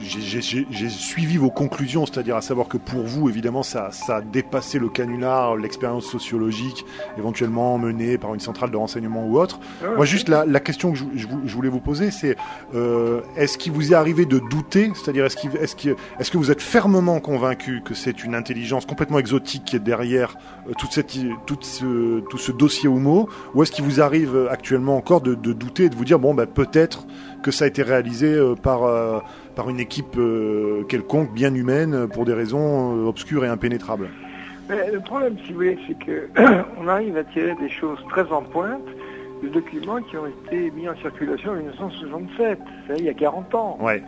[0.04, 4.80] j'ai- suivi vos conclusions, c'est-à-dire à savoir que pour vous, évidemment, ça, ça a dépassé
[4.80, 6.86] le canular, l'expérience sociologique,
[7.18, 9.60] éventuellement menée par une centrale de renseignement ou autre.
[9.84, 12.36] Ouais, Moi, juste la, la question que je, je vou- je voulais vous poser, c'est
[12.76, 15.36] euh, est-ce qu'il vous est arrivé de douter C'est-à-dire, est-ce,
[15.76, 20.36] que, vous êtes fermement convaincu que c'est une intelligence complètement exotique qui est derrière
[20.70, 24.36] euh, toute cette, i- toute ce, tout ce dossier Homo Ou est-ce qu'il vous arrive
[24.36, 27.06] euh, actuellement encore de, de douter et de vous dire, bon, ben, peut-être
[27.42, 28.84] que ça a été réalisé euh, par,
[29.56, 34.10] par une équipe euh, quelconque, bien humaine, pour des raisons euh, obscures et impénétrables
[34.70, 36.28] Mais le problème, si vous voulez, c'est que
[36.82, 38.82] on arrive à tirer des choses très en pointe
[39.44, 43.56] de documents qui ont été mis en circulation en 1967, c'est il y a 40
[43.56, 43.78] ans.
[43.82, 44.02] Ouais.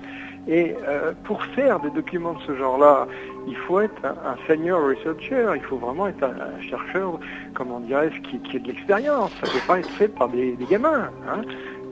[0.48, 3.08] Et euh, pour faire des documents de ce genre-là,
[3.48, 6.28] il faut être un, un senior researcher, il faut vraiment être un,
[6.58, 7.20] un chercheur,
[7.56, 9.32] comment dirais-je, qui, qui a de l'expérience.
[9.42, 11.10] Ça ne peut pas être fait par des, des gamins.
[11.28, 11.42] hein.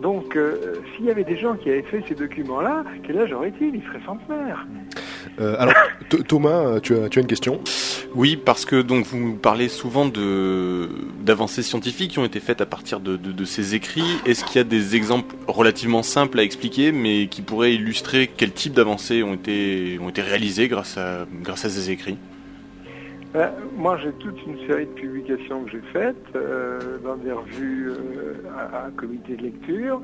[0.04, 3.74] Donc, euh, s'il y avait des gens qui avaient fait ces documents-là, quel âge aurait-il?
[3.74, 4.68] Il serait centenaire.
[5.40, 5.74] Euh, alors,
[6.10, 7.62] Th- Thomas, tu as, tu as une question?
[8.14, 10.90] Oui, parce que donc vous parlez souvent de
[11.22, 14.04] d'avancées scientifiques qui ont été faites à partir de, de, de ces écrits.
[14.26, 18.52] Est-ce qu'il y a des exemples relativement simples à expliquer, mais qui pourraient illustrer quel
[18.52, 22.18] type d'avancées ont été ont été réalisées grâce à grâce à ces écrits?
[23.34, 27.90] Ben, moi, j'ai toute une série de publications que j'ai faites euh, dans des revues
[27.90, 30.00] euh, à, comité de lecture.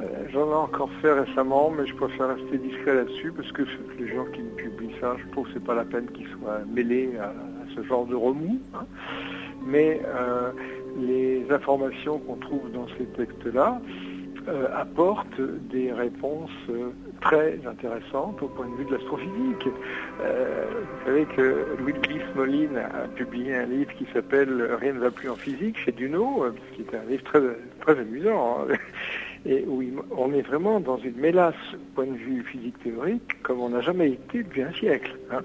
[0.00, 3.62] Euh, J'en ai encore fait récemment, mais je préfère rester discret là-dessus parce que
[3.98, 7.10] les gens qui publient ça, je trouve que c'est pas la peine qu'ils soient mêlés
[7.20, 7.32] à,
[7.74, 8.60] ce genre de remous.
[8.74, 8.86] hein.
[9.66, 10.00] Mais
[10.96, 13.80] les informations qu'on trouve dans ces textes-là
[14.74, 15.40] apportent
[15.70, 16.50] des réponses
[17.20, 19.68] très intéressantes au point de vue de l'astrophysique.
[20.22, 21.94] Euh, vous savez que Louis
[22.34, 26.44] Moline a publié un livre qui s'appelle Rien ne va plus en physique chez Duno,
[26.44, 27.40] euh, qui est un livre très,
[27.80, 28.58] très amusant.
[28.68, 28.74] hein.
[29.46, 29.82] Et où
[30.14, 31.54] on est vraiment dans une mélasse
[31.94, 35.16] point de vue physique théorique comme on n'a jamais été depuis un siècle.
[35.30, 35.40] hein.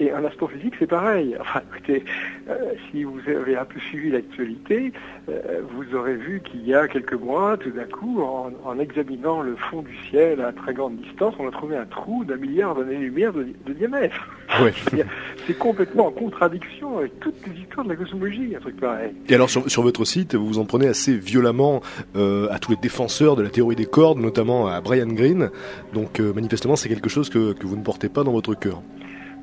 [0.00, 1.36] Et en astrophysique, c'est pareil.
[1.38, 2.04] Enfin, écoutez,
[2.48, 4.94] euh, si vous avez un peu suivi l'actualité,
[5.28, 9.42] euh, vous aurez vu qu'il y a quelques mois, tout d'un coup, en, en examinant
[9.42, 12.74] le fond du ciel à très grande distance, on a trouvé un trou d'un milliard
[12.74, 14.26] d'années-lumière de, de diamètre.
[14.62, 14.72] Ouais.
[15.46, 19.12] C'est complètement en contradiction avec toutes les histoires de la cosmologie, un truc pareil.
[19.28, 21.82] Et alors sur, sur votre site, vous vous en prenez assez violemment
[22.16, 25.50] euh, à tous les défenseurs de la théorie des cordes, notamment à Brian Greene.
[25.92, 28.80] Donc manifestement, c'est quelque chose que, que vous ne portez pas dans votre cœur.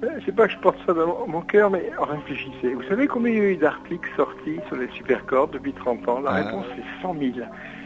[0.03, 2.73] Euh, C'est pas que je porte ça dans mon- cœur, mais réfléchissez.
[2.73, 6.19] Vous savez combien il y a eu d'articles sortis sur les supercordes depuis 30 ans?
[6.19, 6.35] La Ah.
[6.43, 7.31] réponse c'est 100 000.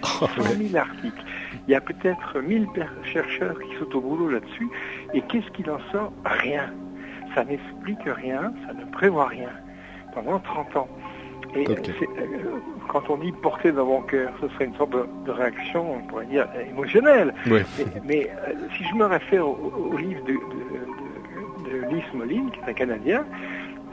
[0.04, 1.24] 100 000 articles.
[1.68, 4.68] Il y a peut-être 1000 per- chercheurs qui sont au boulot là-dessus.
[5.14, 6.12] Et qu'est-ce qu'il en sort?
[6.26, 6.72] Rien.
[7.36, 9.50] Ça n'explique rien, ça ne prévoit rien.
[10.14, 10.90] Pendant 30 ans.
[11.56, 11.74] Et euh,
[12.90, 16.00] quand on dit porter dans mon cœur, ce serait une sorte de, de réaction, on
[16.08, 17.34] pourrait dire, euh, émotionnelle.
[17.50, 17.64] Ouais.
[17.78, 20.38] Mais, mais, euh, si je me réfère au, au livre de, de,
[21.90, 23.24] Lys Moline, qui est un Canadien,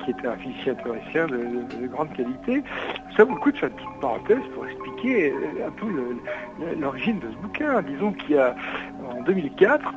[0.05, 2.63] qui est un physicien théoricien de, de- de grande qualité,
[3.17, 5.87] ça vaut le coup de faire une petite parenthèse pour expliquer euh, un peu
[6.81, 7.83] l'origine de ce bouquin.
[7.83, 8.55] Disons qu'il y a,
[9.11, 9.93] en 2004,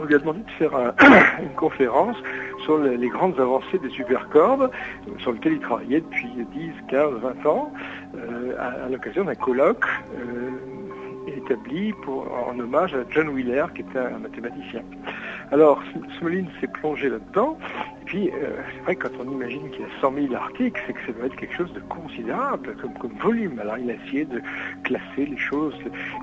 [0.00, 0.94] on lui a demandé de faire un-
[1.42, 2.16] une conférence
[2.64, 4.70] sur le- les grandes avancées des supercordes,
[5.08, 7.72] euh, sur lequel il travaillait depuis 10, 15, 20 ans,
[8.16, 9.84] euh, à, l'occasion d'un colloque
[11.26, 14.82] établi pour, en hommage à John Wheeler, qui était un mathématicien.
[15.52, 15.82] Alors,
[16.18, 17.58] Smolin s'est plongé là-dedans,
[18.02, 20.82] et puis euh, c'est vrai que quand on imagine qu'il y a 100 000 articles,
[20.86, 23.58] c'est que ça doit être quelque chose de considérable comme, comme volume.
[23.58, 24.40] Alors il a essayé de
[24.82, 25.74] classer les choses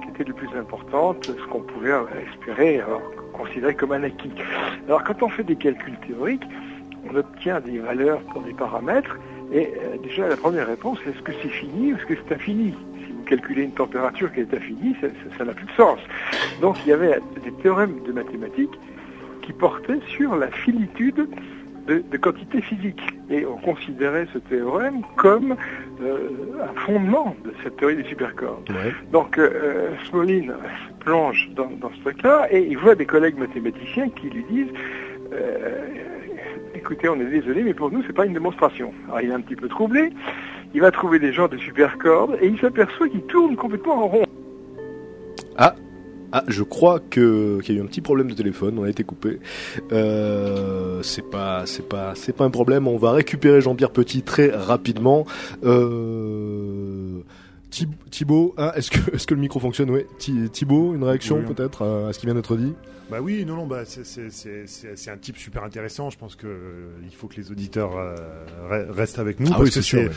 [0.04, 1.94] qui étaient les plus importantes, ce qu'on pouvait
[2.28, 2.82] espérer
[3.34, 4.32] considérer comme un acquis.
[4.88, 6.48] Alors quand on fait des calculs théoriques,
[7.10, 9.18] on obtient des valeurs pour des paramètres,
[9.52, 12.74] et euh, déjà la première réponse, est-ce que c'est fini ou est-ce que c'est infini?
[13.32, 14.94] Calculez une température qui est infinie,
[15.38, 16.00] ça n'a plus de sens.
[16.60, 18.78] Donc il y avait des théorèmes de mathématiques
[19.42, 21.30] qui portaient sur la finitude
[21.88, 23.02] de, de quantités physiques.
[23.30, 25.56] Et on considérait ce théorème comme
[26.02, 26.28] euh,
[26.62, 28.70] un fondement de cette théorie des supercordes.
[28.70, 28.94] Ouais.
[29.14, 34.10] Donc euh, Smolin se plonge dans, dans ce truc-là et il voit des collègues mathématiciens
[34.10, 34.74] qui lui disent
[35.32, 35.88] euh,
[36.76, 38.94] écoutez, on est désolé, mais pour nous, c'est pas une démonstration.
[39.08, 40.10] Alors il est un petit peu troublé,
[40.74, 44.26] il va trouver des gens de supercordes et il s'aperçoit qu'ils tournent complètement en rond.
[46.34, 48.90] Ah, je crois que qu'il y a eu un petit problème de téléphone, on a
[48.90, 49.40] été coupé.
[49.92, 52.88] Euh, c'est pas, c'est pas, c'est pas un problème.
[52.88, 55.26] On va récupérer Jean-Pierre Petit très rapidement.
[55.66, 57.20] Euh,
[58.10, 59.90] Thibaut, hein, est-ce que, le micro fonctionne?
[59.90, 60.02] Oui.
[60.20, 61.54] Thi- Thibaut, une réaction Oui.
[61.54, 62.74] peut-être à, à ce qui vient d'être dit?
[63.10, 66.10] Bah oui, non, non, bah c'est- un type super intéressant.
[66.10, 68.16] Je pense que euh, il faut que les auditeurs euh,
[68.70, 70.10] re- restent avec nous Ah parce oui, que c'est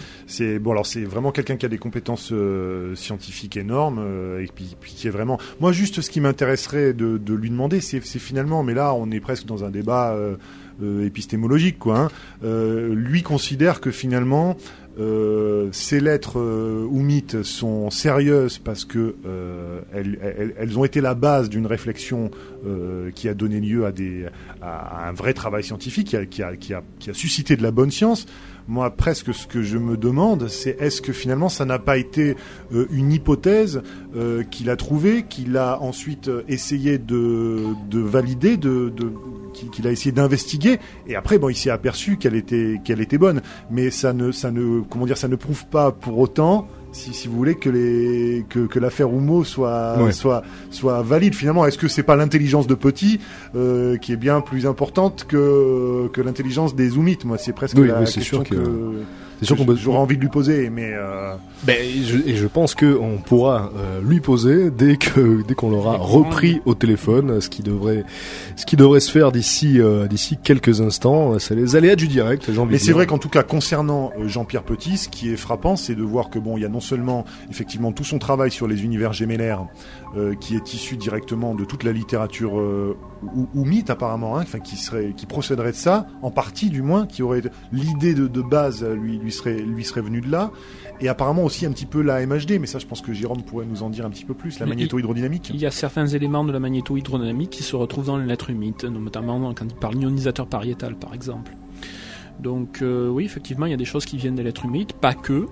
[0.52, 0.59] ouais.
[0.61, 0.70] bon.
[0.72, 4.92] Alors c'est vraiment quelqu'un qui a des compétences euh, scientifiques énormes euh, et puis, puis
[4.92, 5.38] qui est vraiment.
[5.61, 9.20] Moi, juste ce qui m'intéresserait de, de lui demander, c'est finalement, mais là, on est
[9.20, 10.36] presque dans un débat euh,
[10.82, 11.98] euh, épistémologique, quoi.
[11.98, 12.09] hein.
[12.44, 14.57] Euh, lui considère que finalement.
[15.01, 21.14] Euh, ces lettres euh, ou mythes sont sérieuses parce que euh, elles, ont été la
[21.14, 22.30] base d'une réflexion
[23.14, 24.26] qui a donné lieu à, des,
[24.62, 28.24] un vrai travail scientifique, qui a suscité de la bonne science.
[28.66, 32.34] Moi, presque ce que je me demande, c'est est-ce que finalement ça n'a pas été
[32.72, 33.82] euh, une hypothèse
[34.16, 37.60] euh, qu'il a trouvée, qu'il a ensuite euh, essayé de,
[37.90, 39.12] de valider, de, de,
[39.70, 43.42] qu'il a essayé d'investiguer, et après, bon, il s'est aperçu qu'elle était, qu'elle était bonne.
[43.70, 44.30] Mais ça ne,
[44.88, 48.61] comment dire, ça ne prouve pas pour autant si, si vous voulez que les que,
[48.66, 50.12] que l'affaire Oumo soit Ouais.
[50.12, 53.20] soit soit valide finalement est-ce que c'est pas l'intelligence de Petit
[53.55, 57.88] euh, qui est bien plus importante que que l'intelligence des Zoomites moi c'est presque Oui,
[57.88, 59.03] la oui, question sûr que- que,
[59.41, 59.76] C'est sûr qu'on peut.
[59.76, 63.70] j'aurais envie de lui poser mais euh, Ben, je, et je pense que on pourra
[63.76, 68.05] euh, lui poser dès que dès qu'on l'aura repris au téléphone, ce qui devrait
[68.57, 71.39] ce qui devrait se faire d'ici euh, d'ici quelques instants.
[71.39, 72.51] C'est les aléas du direct.
[72.57, 75.76] Envie Mais c'est vrai qu'en tout cas, concernant euh, Jean-Pierre Petit, ce qui est frappant,
[75.76, 78.66] c'est de voir que bon, il y a non seulement effectivement tout son travail sur
[78.66, 79.66] les univers gémellaires,
[80.16, 82.96] euh, qui est issu directement de toute la littérature euh,
[83.34, 87.06] ou, ou mythe apparemment, hein, qui serait, qui procéderait de ça, en partie du moins,
[87.06, 87.42] qui aurait
[87.72, 90.50] l'idée de, de base lui lui serait lui serait venue de là,
[91.00, 93.66] et apparemment aussi un petit peu la MHD, mais ça, je pense que Jérôme pourrait
[93.66, 95.50] nous en dire un petit peu plus, la magnéto-hydrodynamique.
[95.52, 98.84] Il y a certains éléments de la magnéto-hydrodynamique qui se retrouvent dans les lettres humides,
[98.84, 101.52] notamment quand il parle ionisateur pariétal par exemple.
[102.40, 105.14] Donc euh, oui, effectivement, il y a des choses qui viennent des lettres humides, pas
[105.14, 105.46] que.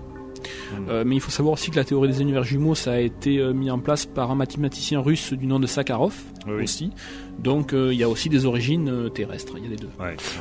[0.89, 3.39] Euh, mais il faut savoir aussi que la théorie des univers jumeaux, ça a été
[3.39, 6.15] euh, mis en place par un mathématicien russe du nom de Sakharov
[6.47, 6.91] Oui, aussi.
[7.39, 9.89] Donc euh, il y a aussi des origines euh, terrestres, il y a les deux.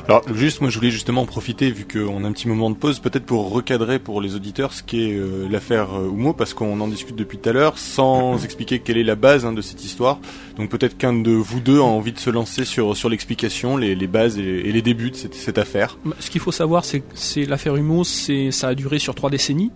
[0.06, 2.76] Alors juste, moi je voulais justement en profiter, vu qu'on a un petit moment de
[2.76, 6.80] pause, peut-être pour recadrer pour les auditeurs ce qu'est euh, l'affaire euh, Oumo, parce qu'on
[6.80, 9.84] en discute depuis tout à l'heure, sans expliquer quelle est la base hein, de cette
[9.84, 10.20] histoire.
[10.56, 13.94] Donc peut-être qu'un de vous deux a envie de se lancer sur, sur l'explication, les,
[13.94, 15.98] les bases et, et les débuts de cette, cette affaire.
[16.20, 19.72] Ce qu'il faut savoir, c'est que l'affaire Humo, ça a duré sur trois décennies.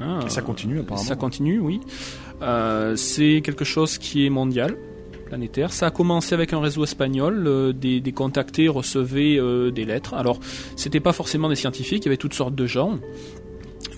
[0.00, 1.06] Hein, Et ça continue apparemment.
[1.06, 1.80] Ça continue, oui.
[2.42, 4.76] Euh, c'est quelque chose qui est mondial,
[5.26, 5.72] planétaire.
[5.72, 7.44] Ça a commencé avec un réseau espagnol.
[7.46, 10.14] euh, des, des contactés recevaient euh, des lettres.
[10.14, 10.38] Alors,
[10.76, 12.98] c'était pas forcément des scientifiques, il y avait toutes sortes de gens.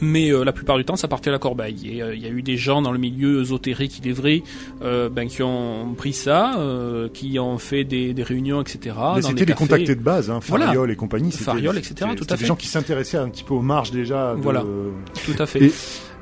[0.02, 1.76] Mais euh, la plupart du temps, ça partait à la corbeille.
[1.96, 4.42] Et euh, il y a eu des gens dans le milieu ésotérique, il est vrai,
[4.82, 8.96] euh, ben, qui ont pris ça, euh, qui ont fait des, des réunions, etc.
[9.16, 10.66] Mais c'était des contactés de base, hein, Voilà.
[10.66, 11.32] Fariol et compagnie.
[11.32, 12.42] Fariol, etc., c'était- tout à fait.
[12.42, 14.34] des gens qui s'intéressaient un petit peu aux marges déjà.
[14.34, 14.64] De, Voilà.
[15.26, 15.64] Tout à fait.
[15.66, 15.72] Et-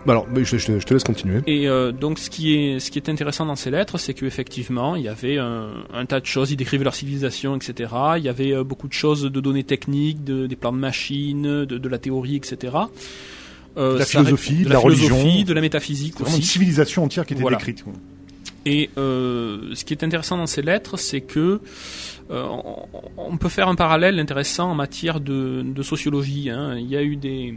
[0.07, 1.41] Bah alors, je, je- je te laisse continuer.
[1.49, 4.95] Et euh, donc ce qui est ce qui est intéressant dans ces lettres, c'est qu'effectivement
[4.97, 6.53] il y avait un, un tas de choses.
[6.53, 7.91] Ils décrivaient leur civilisation, etc.
[8.17, 11.43] Il y avait euh, beaucoup de choses de données techniques, de, des plans de machines,
[11.43, 12.73] de, de la théorie, etc.
[13.79, 15.45] Euh, De la philosophie, de de la philosophie, religion.
[15.45, 16.49] de la métaphysique vraiment une aussi.
[16.51, 17.59] civilisation entière qui était Voilà.
[17.59, 17.85] décrite.
[18.67, 21.61] Et euh, ce qui est intéressant dans ces lettres, c'est que
[22.31, 26.51] euh, on, on peut faire un parallèle intéressant en matière de, de sociologie.
[26.51, 26.77] hein.
[26.77, 27.55] Il y a eu des,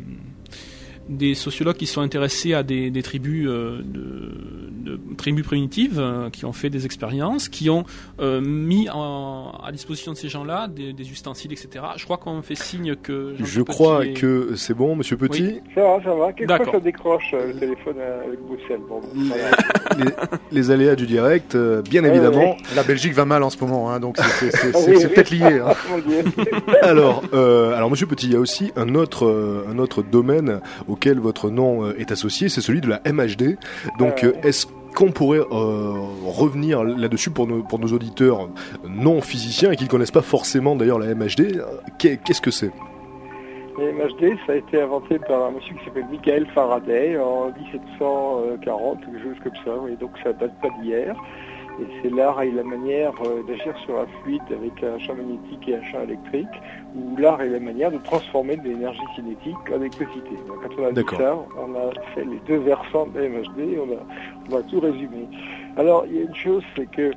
[1.11, 6.29] des sociologues qui sont intéressés à des, des tribus, euh, de, de tribus primitives, euh,
[6.29, 7.83] qui ont fait des expériences, qui ont
[8.19, 11.83] euh, mis en- à disposition de ces gens-là des, des ustensiles, etc.
[11.97, 13.35] Je crois qu'on fait signe que.
[13.43, 15.59] Je crois est- que c'est bon, Monsieur Petit?
[15.75, 16.33] Ça va, ça va.
[16.33, 16.73] Quelquefois, D'accord.
[16.73, 17.95] ça décroche euh, le téléphone
[18.25, 18.79] avec Bruxelles.
[18.87, 19.51] Bon, voilà.
[19.99, 20.11] les,
[20.57, 22.55] les aléas du direct, euh, bien Ouais, évidemment.
[22.75, 25.07] La Belgique va mal en ce moment, hein, donc c'est- Ah oui, oui.
[25.07, 25.59] peut-être lié.
[25.59, 25.73] hein.
[26.81, 30.59] Alors, euh, alors Monsieur Petit, il y a aussi un autre, euh, un autre domaine
[30.87, 33.57] auquel votre nom euh, est associé, c'est celui de la MHD.
[33.99, 35.93] Donc, Ah, euh, est-ce qu'on pourrait euh,
[36.25, 38.49] revenir là-dessus pour nos, pour nos auditeurs
[38.87, 41.63] non physiciens et qui ne connaissent pas forcément d'ailleurs la MHD euh,
[41.97, 42.71] qu'est- Qu'est-ce que c'est?
[43.79, 48.99] Les MHD, ça a été inventé par un monsieur qui s'appelle Michael Faraday en 1740,
[49.05, 51.15] quelque chose comme ça, et donc ça date pas d'hier.
[51.79, 55.67] Et c'est l'art et la manière euh, d'agir sur un fluide avec un champ magnétique
[55.69, 56.47] et un champ électrique,
[56.95, 60.31] ou l'art et la manière de transformer de l'énergie cinétique en électricité.
[60.47, 63.91] Quand on a dit ça, on a fait les deux versants de la MHD, on
[63.93, 65.27] a, on a tout résumé.
[65.77, 67.11] Alors, il y a une chose, c'est que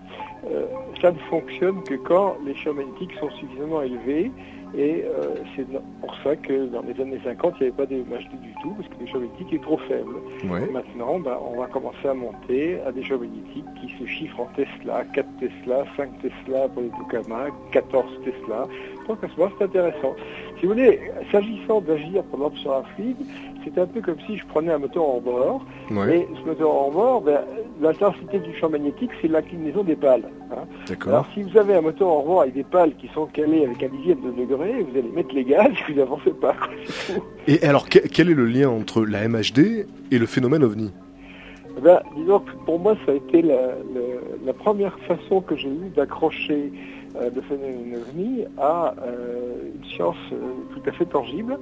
[0.50, 0.66] euh,
[1.00, 4.30] ça ne fonctionne que quand les champs magnétiques sont suffisamment élevés
[4.76, 5.66] et euh, c'est
[6.00, 8.70] pour ça que dans les années 50, il n'y avait pas de MHD du tout,
[8.70, 10.16] parce que les champs magnétiques étaient trop faibles.
[10.44, 10.66] Ouais.
[10.72, 14.48] Maintenant, ben, on va commencer à monter à des champs magnétiques qui se chiffrent en
[14.56, 18.66] Tesla, 4 Tesla, 5 Tesla pour les tokamaks, 14 Tesla.
[19.08, 20.14] Donc à ce moment, c'est intéressant.
[20.58, 21.00] Si vous voulez,
[21.30, 23.16] s'agissant d'agir par exemple sur un fluide,
[23.64, 26.18] c'est un peu comme si je prenais un moteur en bord, Ouais.
[26.20, 27.40] et ce moteur en bord, ben,
[27.80, 30.28] l'intensité du champ magnétique, c'est l'inclinaison des pales.
[30.52, 30.94] hein.
[31.06, 33.82] Alors si vous avez un moteur en bord avec des pales qui sont calées avec
[33.82, 36.54] un dixième de degré, vous allez mettre les gaz et vous n'avancez pas.
[36.54, 36.68] quoi.
[37.46, 40.92] Et alors, que- quel est le lien entre la MHD et le phénomène OVNI?
[41.76, 41.80] Eh
[42.64, 46.72] pour moi, ça a été la, première façon que j'ai eue d'accrocher
[47.16, 50.36] euh, le phénomène ovni à euh, une science euh,
[50.72, 51.58] tout à fait tangible.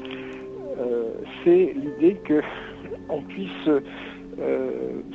[0.79, 1.13] Euh,
[1.45, 2.41] C'est l'idée que
[3.09, 3.69] on puisse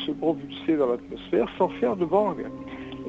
[0.05, 2.37] se propulser dans l'atmosphère sans faire de bang.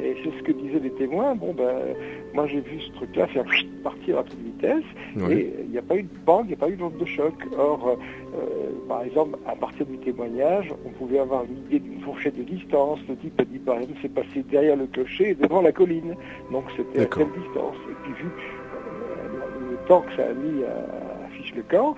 [0.03, 1.35] Et c'est ce que disaient les témoins.
[1.35, 1.95] Bon, ben,
[2.35, 3.45] moi j'ai vu ce truc-là faire
[3.83, 4.85] partir à toute vitesse.
[5.31, 7.05] Et il n'y a pas eu de bang, il n'y a pas eu d'onde de
[7.05, 7.35] choc.
[7.59, 12.37] Or, euh, par exemple, à partir du témoignage, on pouvait avoir une idée d'une fourchette
[12.37, 13.01] de distance.
[13.09, 16.15] Le type a dit, par exemple, c'est passé derrière le clocher et devant la colline.
[16.53, 17.77] Donc c'était à telle distance?
[17.91, 21.95] Et puis vu euh, le temps que ça a mis à, affiche le camp,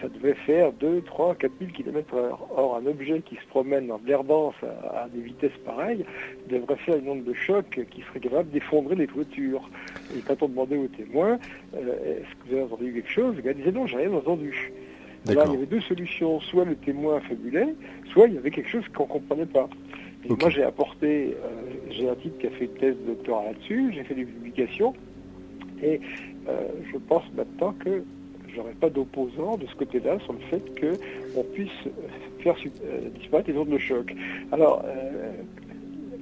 [0.00, 2.46] ça devait faire 2, 3, 4 000 km heure.
[2.56, 6.04] Or, un objet qui se promène en l'air dense à, à des vitesses pareilles
[6.48, 9.68] devrait faire une onde de choc qui serait capable d'effondrer les toitures.
[10.16, 11.38] Et quand on demandait aux témoins,
[11.74, 14.72] euh, est-ce que vous avez entendu quelque chose Le gars disait non, j'ai rien entendu.
[15.28, 16.40] Alors, il y avait deux solutions.
[16.40, 17.74] Soit le témoin fabulait,
[18.12, 19.68] soit il y avait quelque chose qu'on ne comprenait pas.
[20.24, 21.48] Et moi, j'ai apporté, euh,
[21.90, 24.92] j'ai un type qui a fait une thèse de doctorat là-dessus, j'ai fait des publications,
[25.82, 26.00] et
[26.48, 28.02] euh, je pense maintenant que
[28.56, 31.70] j'aurais pas d'opposant de ce côté-là sur le fait qu'on puisse
[32.42, 34.14] faire euh, disparaître les ondes de choc.
[34.50, 35.32] Alors, euh,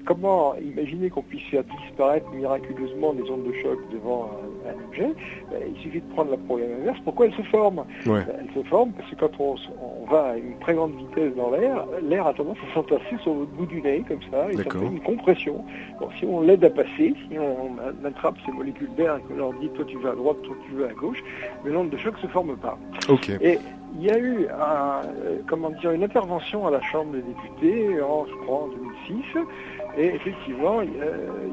[0.04, 5.14] comment imaginer qu'on puisse faire disparaître miraculeusement les ondes de choc devant un, un objet
[5.50, 6.98] Ben, Il suffit de prendre la problème inverse.
[7.04, 8.22] Pourquoi elles se forment Ouais.
[8.38, 9.56] Elle se forme parce que quand on,
[10.10, 13.46] va à une très grande vitesse dans l'air, l'air a tendance à s'entasser sur le
[13.46, 15.64] bout du nez, comme ça, et ça fait une compression.
[16.00, 17.76] Bon, si on l'aide à passer, si on,
[18.06, 20.74] attrape ces molécules d'air et qu'on leur dit toi tu vas à droite, toi tu
[20.76, 21.22] vas à gauche,
[21.64, 22.78] mais l'onde de choc ne se forme pas.
[23.40, 23.58] Et
[23.96, 28.02] il y a eu un, euh, comment dire, une intervention à la Chambre des députés
[28.02, 29.38] en, je crois, en 2006.
[29.96, 31.06] Et effectivement, il y a,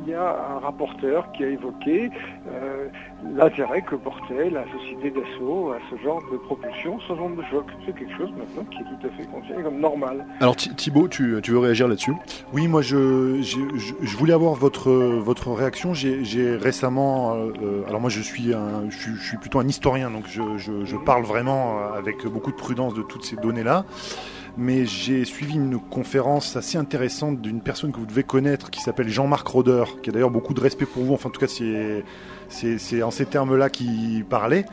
[0.03, 2.09] il y a un rapporteur qui a évoqué
[2.51, 2.87] euh,
[3.35, 7.65] l'intérêt que portait la société d'assaut à ce genre de propulsion sans onde de choc.
[7.85, 10.25] C'est quelque chose maintenant qui est tout à fait considéré comme normal.
[10.39, 12.13] Alors Thi- Thibaut, tu, tu veux réagir là-dessus?
[12.51, 15.93] Oui, moi je, j'ai- je, je voulais avoir votre, votre réaction.
[15.93, 19.67] J'ai, récemment, euh, euh, alors moi je suis, un, je, suis- je suis plutôt un
[19.67, 23.85] historien, donc je, je, je parle vraiment avec beaucoup de prudence de toutes ces données-là.
[24.57, 29.07] Mais j'ai suivi une conférence assez intéressante d'une personne que vous devez connaître qui s'appelle
[29.07, 31.13] Jean-Marc Roder, qui a d'ailleurs beaucoup de respect pour vous.
[31.13, 34.65] Enfin, en tout cas, c'est, en ces termes-là qu'il parlait.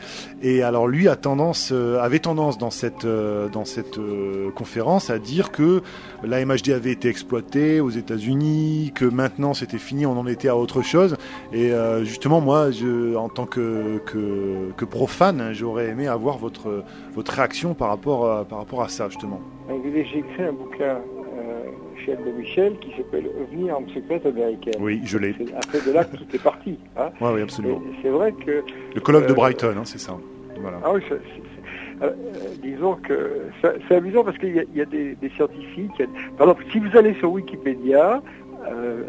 [0.43, 5.11] Et alors lui a tendance, euh, avait tendance dans cette, euh, dans cette euh, conférence
[5.11, 5.83] à dire que
[6.25, 10.57] la MHD avait été exploitée aux États-Unis, que maintenant c'était fini, on en était à
[10.57, 11.17] autre chose.
[11.53, 11.71] Et
[12.03, 12.71] justement, moi,
[13.17, 18.59] en tant que, que, que profane, j'aurais aimé avoir votre, votre réaction par rapport par
[18.59, 19.41] rapport à ça, justement.
[19.69, 21.65] J'ai écrit un bouquin euh,
[22.05, 24.75] chez Aldo Michel qui s'appelle OVNI, arme secrète américaine.
[24.81, 25.35] Oui, je l'ai.
[25.37, 26.79] C'est après de là que tout est parti.
[26.97, 27.11] Hein.
[27.21, 27.83] Oui, oui, Et absolument.
[28.03, 28.63] C'est vrai que
[28.95, 30.17] Le colloque de Euh, Brighton, hein, c'est ça.
[30.61, 30.79] Voilà.
[30.85, 32.15] Ah oui, c'est- c'est- euh, euh,
[32.63, 36.01] disons que ça- c'est amusant parce qu'il y a, il y a des, des scientifiques.
[36.01, 38.23] a- par exemple, si vous allez sur Wikipédia
[38.71, 39.03] euh,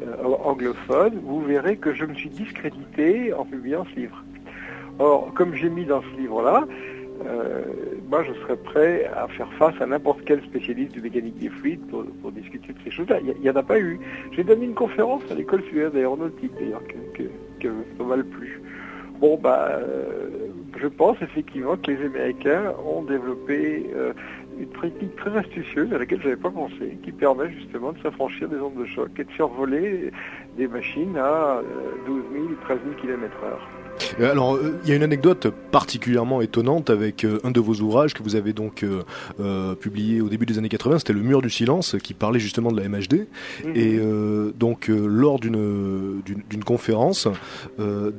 [0.45, 4.23] anglophone, vous verrez que je me suis discrédité en publiant ce livre.
[4.99, 6.65] Or, comme j'ai mis dans ce livre-là,
[7.25, 7.63] euh,
[8.09, 11.85] moi je serais prêt à faire face à n'importe quel spécialiste de mécanique des fluides
[11.87, 13.19] pour, discuter de ces choses-là.
[13.21, 13.99] Il n'y en a pas eu.
[14.31, 17.67] J'ai donné une conférence à l'école supérieure d'aéronautique d'ailleurs, que, que, que
[17.97, 18.61] pas mal plu.
[19.19, 20.29] Bon, bah, euh,
[20.79, 24.13] je pense effectivement que les Américains ont développé euh,
[24.57, 28.47] une technique très astucieuse à laquelle je n'avais pas pensé, qui permet justement de s'affranchir
[28.47, 30.11] des ondes de choc et de faire voler
[30.57, 31.63] des machines à euh,
[32.05, 33.67] 12 000, 13 000 km heure.
[33.73, 33.78] Euh,
[34.19, 38.13] Alors, euh, il y a une anecdote particulièrement étonnante avec euh, un de vos ouvrages
[38.13, 39.01] que vous avez donc euh,
[39.39, 42.71] euh, publié au début des années 80, c'était Le Mur du Silence, qui parlait justement
[42.71, 43.27] de la MHD.
[43.75, 47.27] Et euh, donc, euh, lors d'une conférence,
[47.79, 48.11] euh,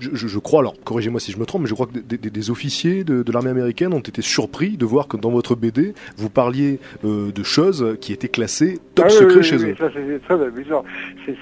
[0.00, 2.50] je, crois, alors corrigez-moi si je me trompe, mais je crois que des, des- des
[2.50, 6.30] officiers de, de l'armée américaine ont été surpris de voir que dans votre BD, vous
[6.30, 9.74] parliez euh, de choses qui étaient classées top Ah secret oui, chez oui, eux.
[9.78, 10.84] Ça, c'est amusant.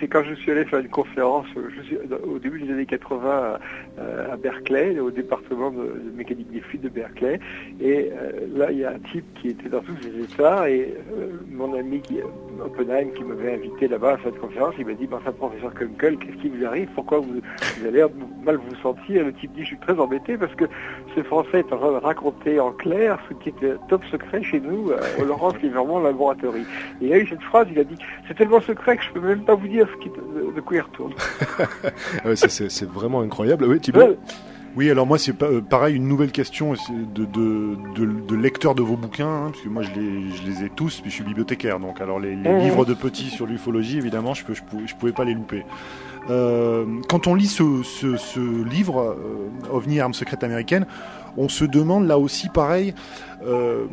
[0.01, 1.97] C'est quand je suis allé faire une conférence euh, je suis,
[2.29, 3.57] au début des années 80 euh,
[3.99, 7.41] à Berkeley, au département de, mécanique des fluides de Berkeley.
[7.81, 10.95] Et euh, là, il y a un type qui était dans tous ses états et
[11.13, 12.19] euh, mon ami qui,
[12.65, 16.19] Oppenheim qui m'avait invité là-bas à cette conférence, il m'a dit, ben, ça, professeur Kunkel,
[16.19, 16.89] qu'est-ce qui vous arrive?
[16.95, 17.41] Pourquoi vous,
[17.79, 18.05] vous avez
[18.45, 20.65] mal vous sentir Le type dit, je suis très embêté parce que
[21.15, 24.61] ce Français est en train de raconter en clair ce qui était top secret chez
[24.61, 26.63] nous, euh, au Laurence Livermont Laboratory.
[27.01, 27.97] Et il a eu cette phrase, il a dit,
[28.29, 30.81] c'est tellement secret que je peux même pas vous dire ce qui, de, quoi il
[30.81, 31.13] retourne.
[32.25, 33.65] Ah c'est vraiment incroyable.
[33.79, 34.19] Thibaut Ouais.
[34.77, 38.83] Oui, alors moi c'est euh, pareil, une nouvelle question de, de, de, de lecteur de
[38.83, 41.25] vos bouquins, hein, parce que moi je les, je les ai tous, puis je suis
[41.25, 42.59] bibliothécaire, donc alors les, les Mhm.
[42.59, 45.65] livres de petits sur l'ufologie, évidemment, je, peux, je, pouvais, je pouvais pas les louper.
[46.29, 50.85] Euh, quand on lit ce, ce, ce livre, euh, OVNI, arme secrète américaine,
[51.39, 52.95] on se demande là aussi pareil,
[53.47, 53.87] euh,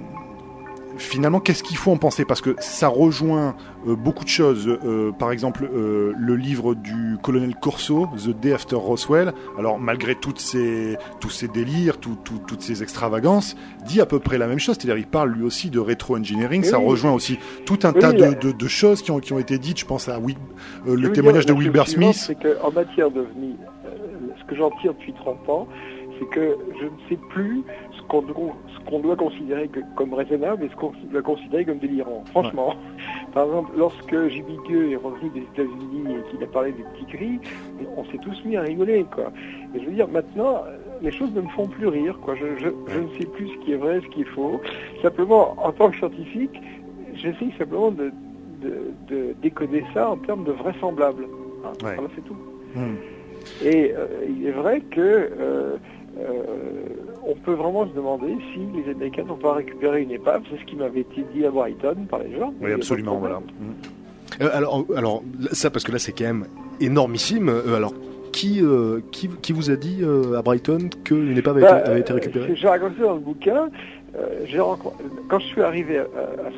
[0.98, 2.26] finalement, qu'est-ce qu'il faut en penser?
[2.26, 3.56] Parce que ça rejoint
[3.88, 4.68] euh, beaucoup de choses.
[4.86, 9.34] Euh, par exemple, euh, le livre du colonel Corso, The Day After Roswell.
[9.58, 14.20] Alors, malgré toutes ces, tous ces délires, tout- tout- toutes ces extravagances, dit à peu
[14.20, 14.76] près la même chose.
[14.80, 16.62] C'est-à-dire, il parle lui aussi de rétro-engineering.
[16.64, 19.34] Oui, ça rejoint aussi tout un Oui, tas de, de- de choses qui ont, qui
[19.34, 19.80] ont été dites.
[19.80, 20.20] Je pense à
[20.86, 22.14] le témoignage dire, de Wilbur Smith.
[22.16, 23.56] C'est qu'en matière d'OVNI,
[24.40, 25.68] ce que j'en tire depuis 30 ans,
[26.20, 27.64] c'est que je ne sais plus
[27.98, 28.22] ce qu'on
[29.00, 32.24] doit, considérer que- comme raisonnable et ce qu'on doit considérer comme délirant.
[32.32, 32.76] Franchement.
[33.34, 34.68] Par exemple, lorsque J.B.
[34.70, 37.40] Gueux est revenu des États-Unis et qu'il a parlé des petits gris,
[37.98, 39.32] on s'est tous mis à rigoler, quoi.
[39.76, 40.64] Et je veux dire, maintenant,
[41.02, 42.18] les choses ne me font plus rire.
[42.22, 42.36] Quoi.
[42.36, 44.62] Je, je, je ne sais plus ce qui est vrai, ce qui est faux.
[45.02, 46.62] Simplement, en tant que scientifique,
[47.16, 48.12] j'essaye simplement de,
[48.62, 51.26] de, de décoder ça en termes de vraisemblable.
[51.66, 51.72] Hein.
[51.84, 51.96] Ouais.
[51.96, 52.36] Voilà, c'est tout.
[52.76, 52.96] Hmm.
[53.66, 55.76] Et euh, il est vrai que euh,
[57.26, 60.44] on peut vraiment se demander si les Américains n'ont pas récupéré une épave.
[60.52, 62.54] C'est ce qui m'avait été dit à Brighton par les gens.
[62.62, 63.40] Oui, absolument, voilà.
[63.40, 64.42] Hmm.
[64.42, 66.46] Euh, alors, alors ça parce que là c'est quand même
[66.80, 67.50] énormissime.
[67.50, 67.94] Euh, alors
[68.34, 71.90] qui, euh, qui qui vous a dit euh, à Brighton qu'une épave avait, Bah, été,
[71.92, 73.70] avait été euh, récupérée J'ai raconté dans le bouquin.
[74.16, 76.06] Euh, j'ai rencontré- Quand je suis arrivé à,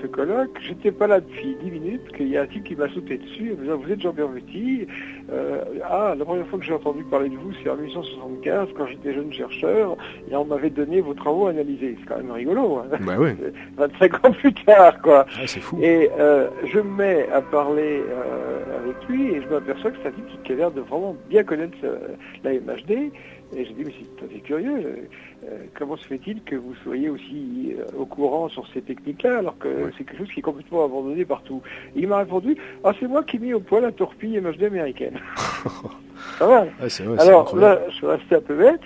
[0.02, 2.90] ce colloque, j'étais pas là depuis 10 minutes, qu'il y a un type qui m'a
[2.90, 4.88] sauté dessus en me disant Vous êtes Jean-Pierre Petit
[5.32, 8.86] Euh, Ah, la première fois que j'ai entendu parler de vous, c'est en 1875, quand
[8.88, 9.96] j'étais jeune chercheur,
[10.30, 11.96] et on m'avait donné vos travaux analysés.
[12.00, 12.98] C'est quand même rigolo, hein.
[13.02, 13.36] Bah ouais,
[13.78, 15.26] 25 ans plus tard, quoi.
[15.36, 15.78] Ah, c'est fou.
[15.82, 20.10] Et euh, je me mets à parler euh, avec lui et je m'aperçois que c'est
[20.10, 21.98] un type qui a l'air de vraiment bien connaître euh,
[22.44, 23.12] la MHD.
[23.56, 25.08] Et je dis, mais c'est tout à fait curieux.
[25.44, 29.58] Euh, comment se fait-il que vous soyez aussi euh, au courant sur ces techniques-là alors
[29.58, 31.62] que c'est quelque chose qui est complètement abandonné partout?
[31.96, 34.64] Et il m'a répondu, ah c'est moi qui ai mis au point la torpille MHD
[34.64, 35.20] américaine.
[36.40, 36.74] Pas mal.
[36.82, 38.82] Ouais, c'est Alors là, je suis resté un peu bête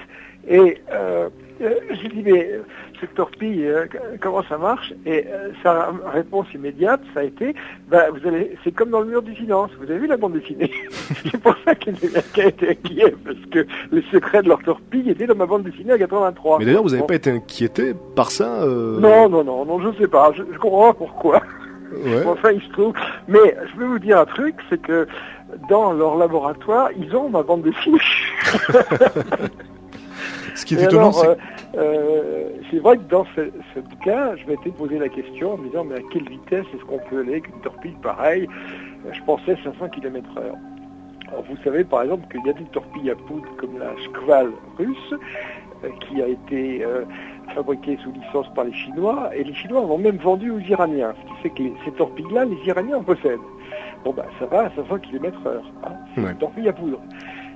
[0.48, 1.30] et euh,
[1.62, 2.50] euh, j'ai dit mais
[3.00, 3.86] cette torpille, euh,
[4.22, 7.56] comment ça marche Et euh, sa réponse immédiate, ça a été,
[7.90, 9.72] bah, vous allez, c'est comme dans le mur du silence.
[9.80, 13.66] Vous avez vu la bande dessinée C'est pour ça que Américains étaient inquiets parce que
[13.92, 16.60] les secrets de leur torpille étaient dans ma bande dessinée en 83.
[16.60, 17.08] Mais d'ailleurs, vous n'avez Bon.
[17.08, 20.32] pas été inquiété par ça euh, Non, non, non, non, je sais pas.
[20.36, 21.42] Je, je comprends pas pourquoi.
[21.94, 22.24] Ouais.
[22.28, 22.94] Enfin, il se trouve.
[23.28, 25.08] Mais je vais vous dire un truc, c'est que
[25.70, 27.98] dans leur laboratoire, ils ont ma bande dessinée.
[30.56, 31.36] Ce qui est Et étonnant, alors, c'est euh,
[31.78, 35.68] euh, c'est vrai que dans ce, ce cas, je m'étais posé la question en me
[35.68, 38.48] disant mais à quelle vitesse est-ce qu'on peut aller avec une torpille pareille?
[39.08, 40.56] Euh, Je pensais 500 km heure.
[41.30, 44.50] Alors vous savez par exemple qu'il y a des torpilles à poudre comme la Shkval
[44.78, 45.14] russe
[45.84, 47.04] euh, qui a été euh,
[47.54, 51.14] fabriquée sous licence par les Chinois et les Chinois en ont même vendu aux Iraniens.
[51.22, 53.40] Ce qui fait que les- ces torpilles-là, les Iraniens en possèdent.
[54.04, 55.64] Bon ben ça va à 500 km heure.
[55.86, 55.92] Hein.
[56.16, 56.32] C'est Ouais.
[56.32, 57.00] une torpille à poudre.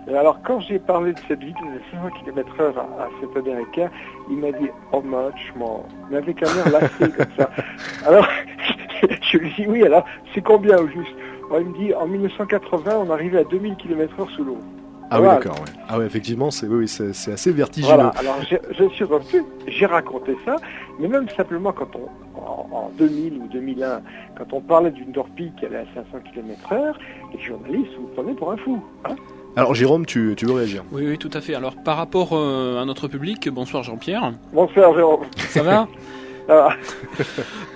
[0.07, 3.37] Et alors, quand j'ai parlé de cette vitesse de 500 km heure à, à cet
[3.37, 3.89] Américain,
[4.29, 7.49] il m'a dit «How much, more?» Mais avec un air lassé comme ça.
[8.05, 8.27] Alors,
[9.21, 11.15] je lui dis «Oui, alors, c'est combien au juste?»
[11.49, 14.57] Alors, Il me dit «En 1980, on arrivait à 2000 km heure sous l'eau.»
[15.09, 15.59] Ah oui, d'accord.
[15.59, 15.71] Ouais.
[15.87, 17.93] Ah ouais, effectivement, c'est oui, oui, c'est assez vertigineux.
[17.93, 18.37] Voilà, alors
[18.71, 20.55] je suis revenu, j'ai raconté ça,
[20.99, 24.01] mais même simplement quand on, en, en 2000 ou 2001,
[24.37, 26.97] quand on parlait d'une torpille qui allait à 500 km heure,
[27.31, 28.83] les journalistes vous prenaient pour un fou.
[29.05, 29.15] hein.
[29.55, 31.53] Alors, Jérôme, tu, tu veux réagir Oui, oui, tout à fait.
[31.53, 34.33] Alors, par rapport euh, à notre public, bonsoir Jean-Pierre.
[34.51, 35.25] Bonsoir Jérôme.
[35.37, 35.87] Ça va
[36.49, 36.69] Ah,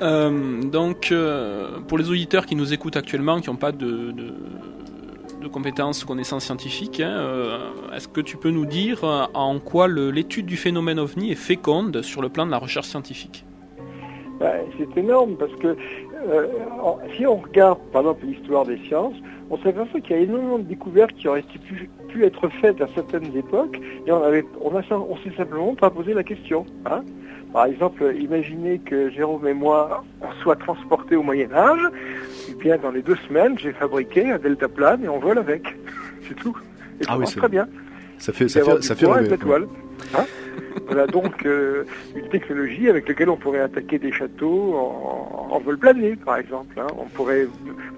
[0.02, 4.34] Euh, donc, euh, pour les auditeurs qui nous écoutent actuellement, qui n'ont pas de, de,
[5.42, 7.58] de compétences, connaissances scientifiques, hein, euh,
[7.96, 9.04] est-ce que tu peux nous dire
[9.34, 13.46] en quoi l'étude du phénomène ovni est féconde sur le plan de la recherche scientifique?
[14.40, 15.76] Bah, c'est énorme parce que
[16.30, 16.48] euh,
[17.16, 19.16] si on regarde par exemple l'histoire des sciences,
[19.50, 22.88] on s'aperçoit qu'il y a énormément de découvertes qui auraient pu, pu être faites à
[22.96, 26.66] certaines époques et on avait, on a, on s'est simplement pas posé la question.
[26.86, 27.04] Hein
[27.54, 31.80] par exemple, imaginez que Jérôme et moi on soit transportés au Moyen Âge,
[32.50, 35.64] et bien dans les deux semaines, j'ai fabriqué un deltaplane et on vole avec.
[36.28, 36.56] C'est tout.
[37.00, 37.68] Et ça Ah oui, marche c'est- très bien.
[38.18, 39.30] Ça fait, ça fait, ça fait rêver.
[40.88, 41.84] Voilà donc euh,
[42.16, 44.76] une technologie avec laquelle on pourrait attaquer des châteaux
[45.50, 46.80] en, vol plané, par exemple.
[46.80, 46.88] hein.
[46.98, 47.48] On pourrait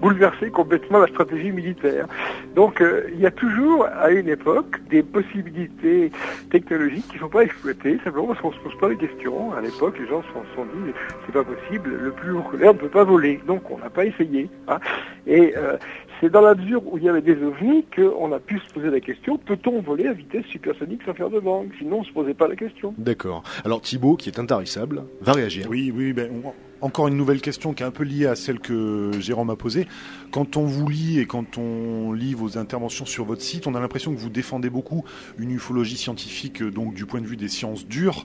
[0.00, 2.06] bouleverser complètement la stratégie militaire.
[2.54, 6.10] Donc euh, il y a toujours, à une époque, des possibilités
[6.50, 9.52] technologiques qui ne sont pas exploitées, simplement parce qu'on ne se pose pas les questions.
[9.52, 10.92] À l'époque, les gens se sont, se sont dit,
[11.26, 13.40] c'est pas possible, le plus haut que l'air ne peut pas voler.
[13.46, 14.48] Donc on n'a pas essayé.
[14.68, 14.78] hein.
[15.26, 15.76] Et euh,
[16.20, 18.90] c'est dans la mesure où il y avait des ovnis qu'on a pu se poser
[18.90, 22.12] la question, peut-on voler à vitesse supersonique sans faire de bang Sinon, on ne se
[22.12, 22.94] posait pas la question.
[22.98, 23.42] D'accord.
[23.64, 25.66] Alors, Thibaut, qui est intarissable, va réagir.
[25.70, 28.60] Oui, oui, ben, on- encore une nouvelle question qui est un peu liée à celle
[28.60, 29.86] que Jérôme a posée.
[30.30, 33.80] Quand on vous lit et quand on lit vos interventions sur votre site, on a
[33.80, 35.04] l'impression que vous défendez beaucoup
[35.38, 38.24] une ufologie scientifique, euh, donc du point de vue des sciences dures,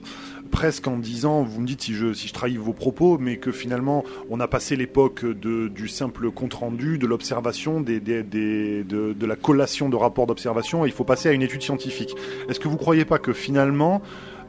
[0.50, 3.52] presque en disant, vous me dites si je, si je trahis vos propos, mais que
[3.52, 9.96] finalement, on a passé l'époque du simple compte-rendu, de l'observation, de, de la collation de
[9.96, 12.14] rapports d'observation, et il faut passer à une étude scientifique.
[12.48, 14.02] Est-ce que vous croyez pas que finalement,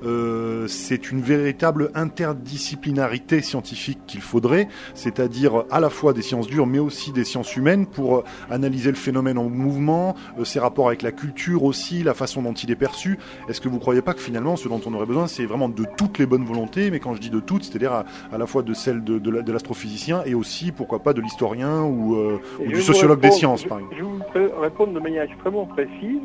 [0.03, 6.67] euh, c'est une véritable interdisciplinarité scientifique qu'il faudrait, c'est-à-dire à la fois des sciences dures
[6.67, 10.87] mais aussi des sciences humaines pour euh, analyser le phénomène en mouvement, euh, ses rapports
[10.87, 13.17] avec la culture aussi, la façon dont il est perçu.
[13.49, 15.85] Est-ce que vous croyez pas que finalement ce dont on aurait besoin c'est vraiment de
[15.97, 18.63] toutes les bonnes volontés, mais quand je dis de toutes, c'est-à-dire à, à la fois
[18.63, 22.39] de celle de, de la- de l'astrophysicien et aussi pourquoi pas de l'historien ou, euh,
[22.65, 23.95] du sociologue des sciences je- par exemple.
[23.97, 26.21] Je vous ré- répondre de manière extrêmement précise.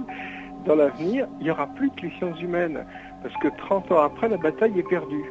[0.65, 2.85] dans l'avenir, il n'y aura plus que les sciences humaines.
[3.23, 5.25] Parce que 30 ans après, la bataille est perdue.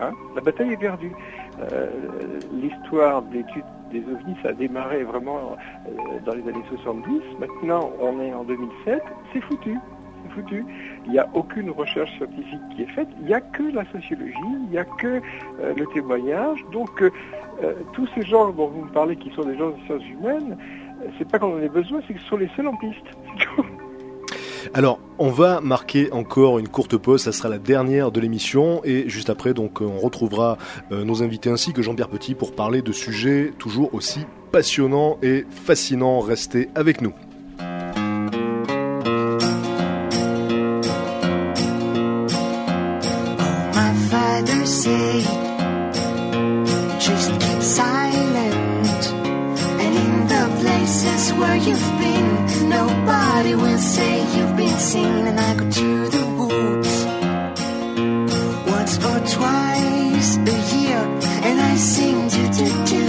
[0.00, 1.12] Hein la bataille est perdue.
[1.60, 1.88] Euh,
[2.52, 7.20] L'histoire de l'étude des ovnis, ça a démarré vraiment euh, dans les années 70.
[7.40, 9.02] Maintenant, on est en 2007.
[9.32, 9.76] C'est foutu.
[10.34, 10.64] Foutu.
[11.06, 13.08] Il n'y a aucune recherche scientifique qui est faite.
[13.20, 14.34] Il n'y a que la sociologie.
[14.44, 15.20] Il n'y a que
[15.60, 16.64] euh, le témoignage.
[16.72, 17.10] Donc, euh,
[17.92, 20.56] tous ces gens dont vous me parlez qui sont des gens des sciences humaines,
[21.16, 23.06] c'est pas qu'on en ait besoin, c'est que ce sont les seuls en piste.
[24.74, 29.08] Alors, on va marquer encore une courte pause, ça sera la dernière de l'émission et
[29.08, 30.58] juste après donc on retrouvera
[30.92, 34.20] euh, nos invités ainsi que Jean-Pierre Petit pour parler de sujets toujours aussi
[34.52, 36.20] passionnants et fascinants.
[36.20, 37.12] Restez avec nous.
[52.68, 55.26] Nobody will say you've been seen.
[55.30, 56.92] And I go to the woods.
[58.70, 61.02] Once or twice a year,
[61.48, 63.06] and I sing do do do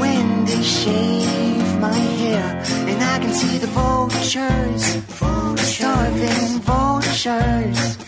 [0.00, 4.84] when they shave my hair, and I can see the vultures,
[5.74, 8.01] starving vultures, vultures,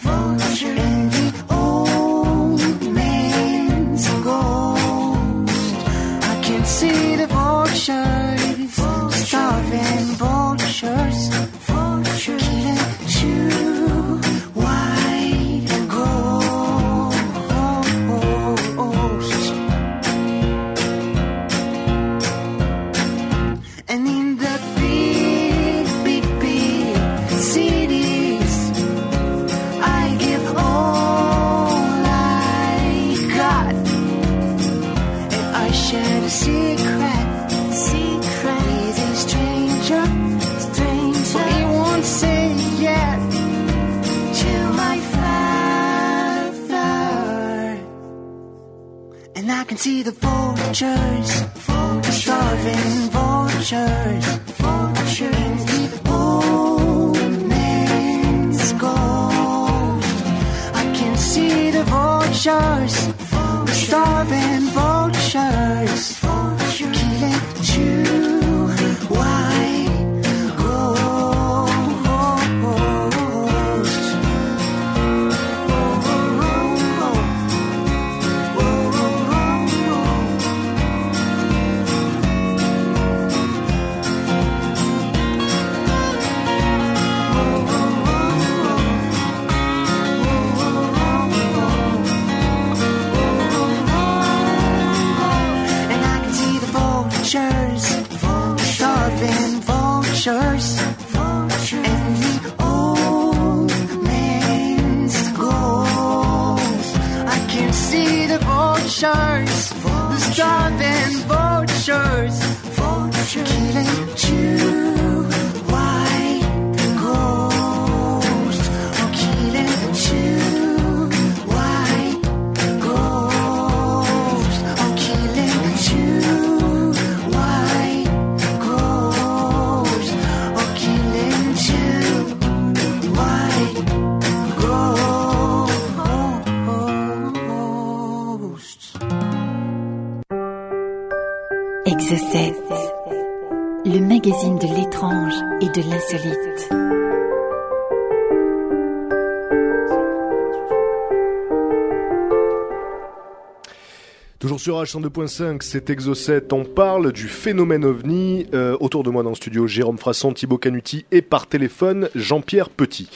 [154.38, 158.46] Toujours sur H102.5, c'est Exocet, on parle du phénomène ovni.
[158.52, 162.68] Euh, autour de moi dans le studio, Jérôme Frasson, Thibaut Canuti et par téléphone, Jean-Pierre
[162.68, 163.08] Petit.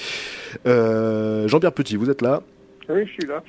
[0.66, 2.42] Euh, Jean-Pierre Petit, vous êtes là?
[2.88, 3.42] Oui, je suis là.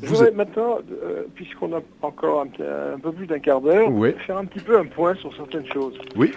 [0.00, 3.90] Je Vous voudrais êtes- maintenant, euh, puisqu'on a encore un, peu plus d'un quart d'heure,
[4.24, 5.98] faire un petit peu un point sur certaines choses.
[6.14, 6.30] Oui.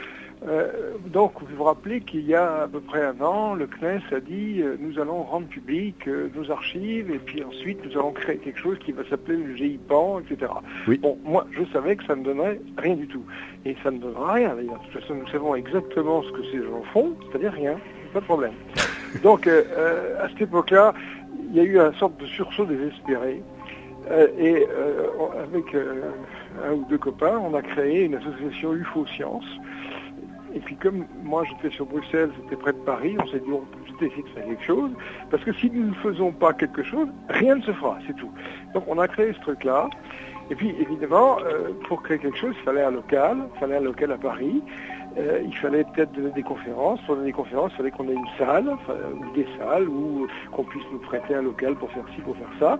[0.47, 4.01] Euh, donc, vous vous rappelez qu'il y a à peu près un an, le CNES
[4.11, 8.11] a dit euh, nous allons rendre public euh, nos archives et puis ensuite nous allons
[8.11, 10.51] créer quelque chose qui va s'appeler le GIPAN, etc.
[10.87, 10.97] Oui.
[10.97, 13.23] Bon, moi, je savais que ça ne donnerait rien du tout.
[13.65, 14.79] Et ça ne donnera rien d'ailleurs.
[14.79, 17.77] De toute façon, nous savons exactement ce que ces gens font, c'est-à-dire rien.
[18.11, 18.53] Pas de problème.
[19.23, 20.93] donc, euh, euh, à cette époque-là,
[21.49, 23.41] il y a eu une sorte de sursaut désespéré.
[24.09, 25.07] Euh, et euh,
[25.43, 26.11] avec euh,
[26.67, 29.45] un ou deux copains, on a créé une association UFO Science.
[30.53, 33.59] Et puis comme moi j'étais sur Bruxelles, c'était près de Paris, on s'est dit on
[33.59, 34.91] peut peut-être essayer de faire quelque chose,
[35.29, 38.31] parce que si nous ne faisons pas quelque chose, rien ne se fera, c'est tout.
[38.73, 39.89] Donc on a créé ce truc-là.
[40.49, 43.81] Et puis évidemment, euh, pour créer quelque chose, il fallait un local, il fallait un
[43.81, 44.61] local à Paris.
[45.17, 46.99] euh, il fallait peut-être donner des conférences.
[47.01, 50.63] Pour donner des conférences, il fallait qu'on ait une salle, ou des salles, ou qu'on
[50.63, 52.79] puisse nous prêter un local pour faire ci, pour faire ça.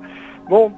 [0.50, 0.72] Bon,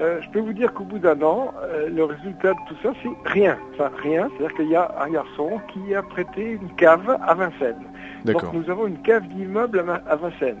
[0.00, 2.92] euh, je peux vous dire qu'au bout d'un an, euh, le résultat de tout ça,
[3.02, 3.58] c'est rien.
[3.74, 4.28] Enfin, rien.
[4.30, 7.84] C'est-à-dire qu'il y a un garçon qui a prêté une cave à Vincennes.
[8.24, 10.60] Donc nous avons une cave d'immeuble à, Vincennes.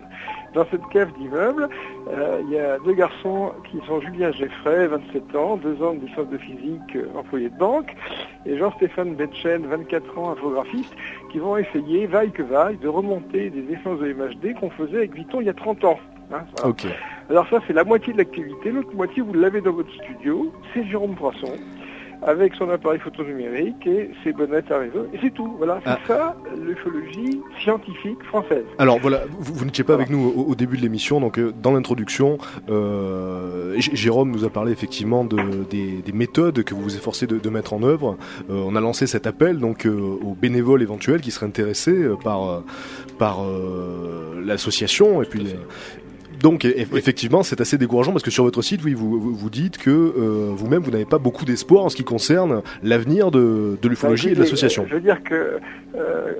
[0.54, 1.68] Dans cette cave d'immeuble,
[2.08, 6.06] euh, il y a deux garçons qui sont Julien Geffray, 27 ans, deux ans de
[6.06, 7.94] licence de physique, employé de banque,
[8.46, 10.94] et Jean-Stéphane Betchen, 24 ans, infographiste,
[11.30, 15.14] qui vont essayer, vaille que vaille, de remonter des essences de MHD qu'on faisait avec
[15.14, 15.98] Vuitton il y a 30 ans.
[16.32, 16.70] Hein, voilà.
[17.30, 18.70] Alors ça, c'est la moitié de l'activité.
[18.70, 20.52] L'autre moitié, vous l'avez dans votre studio.
[20.72, 21.52] C'est Jérôme Poisson,
[22.22, 25.06] avec son appareil photo numérique et ses bonnettes à réseau.
[25.14, 25.54] Et c'est tout.
[25.58, 25.98] Voilà, c'est Ah.
[26.06, 28.64] ça, l'ufologie scientifique française.
[28.78, 31.52] Alors voilà, vous, vous n'étiez pas avec nous au, au début de l'émission, donc euh,
[31.62, 32.38] dans l'introduction,
[32.68, 35.38] euh, Jérôme nous a parlé effectivement de,
[35.70, 38.16] des, des méthodes que vous vous efforcez de, de mettre en œuvre.
[38.50, 42.62] Euh, on a lancé cet appel donc aux bénévoles éventuels qui seraient intéressés par
[43.18, 43.40] par
[44.44, 45.46] l'association et puis.
[46.40, 49.78] Donc e- effectivement, c'est assez décourageant parce que sur votre site, oui, vous vous, dites
[49.78, 53.88] que euh, vous-même vous n'avez pas beaucoup d'espoir en ce qui concerne l'avenir de, de
[53.88, 54.86] l'ufologie Bah, et de l'association.
[54.88, 55.58] Je veux dire que
[55.96, 56.32] euh,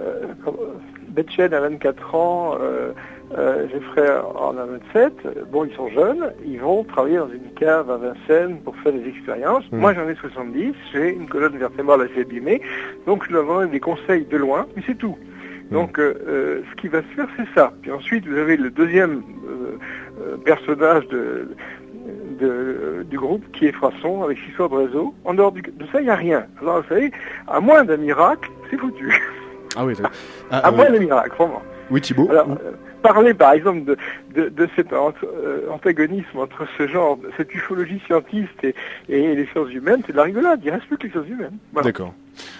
[1.09, 2.93] Betchen a 24 ans, euh,
[3.37, 5.13] euh, Geoffrey en a 27.
[5.51, 9.07] Bon, ils sont jeunes, ils vont travailler dans une cave à Vincennes pour faire des
[9.07, 9.65] expériences.
[9.73, 9.79] Mm.
[9.79, 12.63] Moi, j'en ai 70, j'ai une colonne vertébrale assez abîmée,
[13.07, 15.17] donc je leur donne des conseils de loin, mais c'est tout.
[15.71, 17.73] Donc, euh, euh, ce qui va se faire, c'est ça.
[17.83, 19.77] Puis ensuite, vous avez le deuxième euh,
[20.23, 21.49] euh, personnage de,
[22.41, 25.15] de- du groupe qui est Frasson avec de réseau.
[25.25, 26.47] En dehors du- de ça, il n'y a rien.
[26.61, 27.11] Alors, vous savez,
[27.47, 29.13] à moins d'un miracle, c'est foutu.
[29.77, 29.95] Ah oui.
[30.03, 30.09] Ah,
[30.51, 30.93] à ah, moins oui.
[30.99, 31.63] d'un miracle, vraiment.
[31.91, 32.29] oui, Thibault.
[32.31, 33.97] Alors, euh, parler par exemple de,
[34.35, 35.13] de, de cet ant-
[35.71, 38.75] antagonisme entre ce genre, cette ufologie scientiste et,
[39.09, 40.61] et les sciences humaines, c'est de la rigolade.
[40.65, 41.59] Il reste plus que les sciences humaines.
[41.73, 41.87] Voilà.
[41.89, 42.15] D'accord.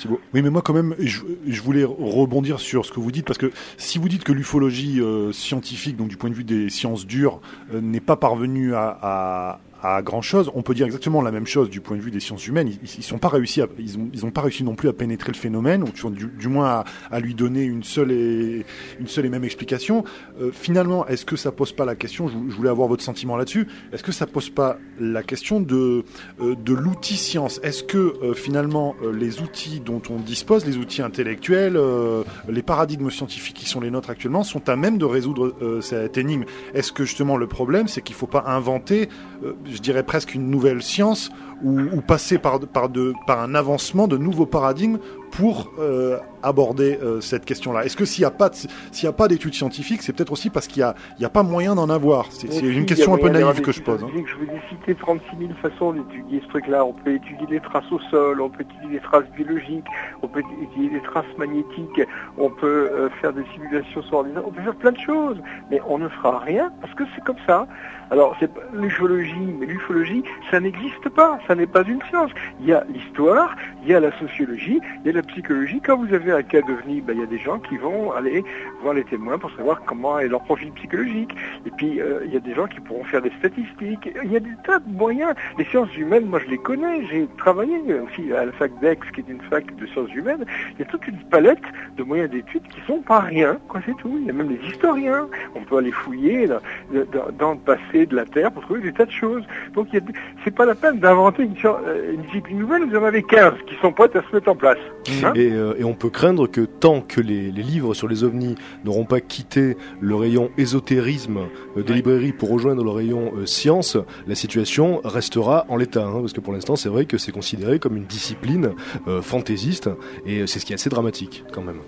[0.09, 3.51] Oui, mais moi quand même, je, voulais rebondir sur ce que vous dites parce que
[3.77, 7.41] si vous dites que l'ufologie euh, scientifique, donc du point de vue des sciences dures,
[7.73, 9.61] euh, n'est pas parvenue à,
[10.03, 12.49] grand chose, on peut dire exactement la même chose du point de vue des sciences
[12.49, 12.69] humaines.
[12.69, 16.11] Ils, ils sont pas réussi, ils pas réussi non plus à pénétrer le phénomène, ou
[16.11, 18.67] du, moins à, lui donner une seule et
[18.99, 20.03] une seule et même explication.
[20.41, 23.69] Euh, finalement, est-ce que ça pose pas la question je, voulais avoir votre sentiment là-dessus.
[23.93, 26.05] Est-ce que ça pose pas la question de
[26.41, 27.61] de l'outil science?
[27.63, 33.57] Est-ce que finalement les outils dont on dispose, les outils intellectuels, euh, les paradigmes scientifiques
[33.57, 36.45] qui sont les nôtres actuellement, sont à même de résoudre euh, cette énigme.
[36.75, 39.09] Est-ce que justement le problème, c'est qu'il ne faut pas inventer,
[39.45, 41.31] euh, je dirais presque une nouvelle science
[41.65, 44.99] ou, ou passer par, par, de, par un avancement de nouveaux paradigmes
[45.31, 49.07] pour euh, aborder euh, cette question-là Est-ce que s'il n'y a pas de- s'il y
[49.09, 51.43] a pas d'études scientifiques, c'est peut-être aussi parce qu'il n'y a, il y a pas
[51.43, 54.03] moyen d'en avoir C'est si, une question un peu naïve que je pose.
[54.03, 54.09] hein.
[54.15, 56.85] Je vous ai cité 36 000 façons d'étudier ce truc-là.
[56.85, 59.85] On peut étudier les traces au sol, on peut étudier les traces biologiques,
[60.23, 62.01] on peut étudier les traces magnétiques,
[62.39, 65.37] on peut euh, faire des simulations sur ordinateur, on peut faire plein de choses.
[65.71, 67.67] Mais on ne fera rien parce que c'est comme ça.
[68.11, 71.39] Alors, c'est l'ufologie, mais l'ufologie, ça n'existe pas.
[71.47, 72.31] Ça n'est pas une science.
[72.61, 75.81] Il y a l'histoire, il y a la sociologie, il y a la psychologie.
[75.85, 78.45] Quand vous avez un cas d'ovni, ben, il y a des gens qui vont aller
[78.83, 81.35] voir les témoins pour savoir comment est leur profil psychologique.
[81.67, 84.09] Et puis, euh, il y a des gens qui pourront faire des statistiques.
[84.25, 85.35] Il y a des tas de moyens.
[85.59, 87.07] Les sciences humaines, moi, je les connais.
[87.11, 90.45] J'ai travaillé aussi à la fac d'Aix, qui est une fac de sciences humaines.
[90.73, 91.59] Il y a toute une palette
[91.97, 94.17] de moyens d'études qui sont pas rien, quoi, c'est tout.
[94.19, 95.29] Il y a même les historiens.
[95.55, 99.11] On peut aller fouiller dans le passé de la Terre pour trouver des tas de
[99.11, 99.43] choses.
[99.75, 100.01] Donc, des-
[100.45, 102.85] c'est pas la peine d'inventer une, euh, une discipline nouvelle.
[102.89, 104.79] Vous en avez 15 qui sont prêtes à se mettre en place.
[105.25, 108.25] Hein Et, euh, et on peut craindre que tant que les, les livres sur les
[108.25, 111.39] ovnis n'auront pas quitté le rayon ésotérisme
[111.77, 113.97] euh, des librairies pour rejoindre le rayon euh, science,
[114.27, 116.05] la situation restera en l'état.
[116.07, 118.71] hein, parce que pour l'instant, c'est vrai que c'est considéré comme une discipline
[119.07, 119.89] euh, fantaisiste,
[120.27, 121.79] et c'est ce qui est assez dramatique quand même.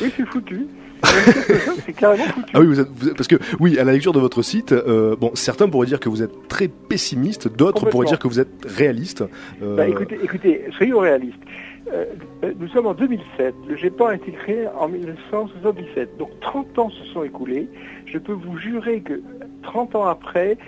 [0.00, 0.66] Oui, c'est foutu.
[1.86, 2.50] c'est carrément foutu.
[2.54, 4.72] Ah oui, vous êtes, vous êtes- parce que oui, à la lecture de votre site,
[4.72, 8.40] euh, bon, certains pourraient dire que vous êtes très pessimiste, d'autres pourraient dire que vous
[8.40, 9.24] êtes réaliste.
[9.62, 11.38] Euh, Bah, écoutez, écoutez, soyons réalistes.
[11.92, 12.04] Euh,
[12.58, 13.54] nous sommes en 2007.
[13.68, 16.16] Le GEPAN a été créé en 1977.
[16.18, 17.68] Donc 30 ans se sont écoulés.
[18.06, 19.20] Je peux vous jurer que
[19.62, 20.58] 30 ans après,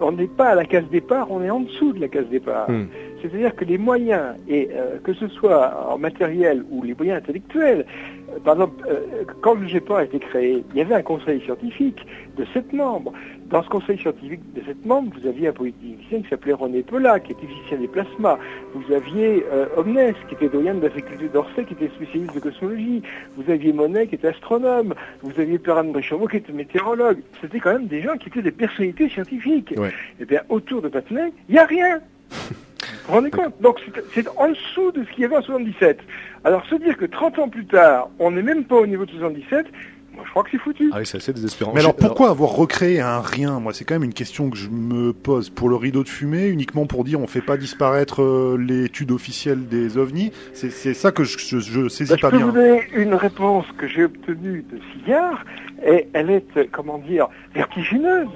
[0.00, 2.70] on n'est pas à la case départ, on est en dessous de la case départ.
[2.70, 2.86] Hmm.
[3.22, 7.86] C'est-à-dire que les moyens, et euh, que ce soit en matériel ou les moyens intellectuels,
[8.30, 11.40] euh, par exemple, euh, quand le GEPAN a été créé, il y avait un conseil
[11.42, 12.04] scientifique
[12.36, 13.12] de sept membres.
[13.48, 17.20] Dans ce conseil scientifique de sept membres, vous aviez un politicien qui s'appelait René Pelat,
[17.20, 18.38] qui était physicien des plasmas.
[18.74, 19.44] Vous aviez
[19.76, 23.02] Omnes, qui était doyen de la faculté d'Orsay, qui était spécialiste de cosmologie.
[23.36, 24.94] Vous aviez Monet, qui était astronome.
[25.20, 27.18] Vous aviez Perrin Brichemont, qui était météorologue.
[27.42, 29.74] C'était quand même des gens qui étaient des personnalités scientifiques.
[29.76, 29.92] Ouais.
[30.18, 32.00] Et bien, autour de Patinet, il n'y a rien.
[33.06, 33.80] vous rendez compte Donc
[34.14, 35.98] c'est- en dessous de ce qu'il y avait en 77.
[36.44, 39.10] Alors se dire que 30 ans plus tard, on n'est même pas au niveau de
[39.12, 39.66] 77,
[40.14, 40.90] moi je crois que c'est foutu.
[40.92, 41.72] Ah oui, c'est assez désespérant.
[41.74, 43.60] Mais alors pourquoi avoir recréé un rien?
[43.60, 45.48] Moi, c'est quand même une question que je me pose.
[45.50, 49.68] Pour le rideau de fumée, uniquement pour dire on fait pas disparaître euh, l'étude officielle
[49.68, 52.46] des ovnis C'est ça que je, je, je saisis Bah, je pas peux bien.
[52.46, 55.44] vous donner une réponse que j'ai obtenue de Sillard,
[55.86, 58.28] et elle est, euh, comment dire, vertigineuse.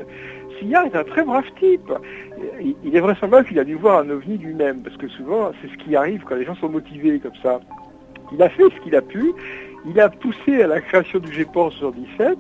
[0.59, 1.93] Sillard est un très brave type.
[2.85, 5.85] Il, est vraisemblable qu'il a dû voir un ovni lui-même, parce que souvent, c'est ce
[5.85, 7.61] qui arrive quand les gens sont motivés comme ça.
[8.33, 9.33] Il a fait ce qu'il a pu,
[9.87, 12.39] il a poussé à la création du GEPOR sur 17,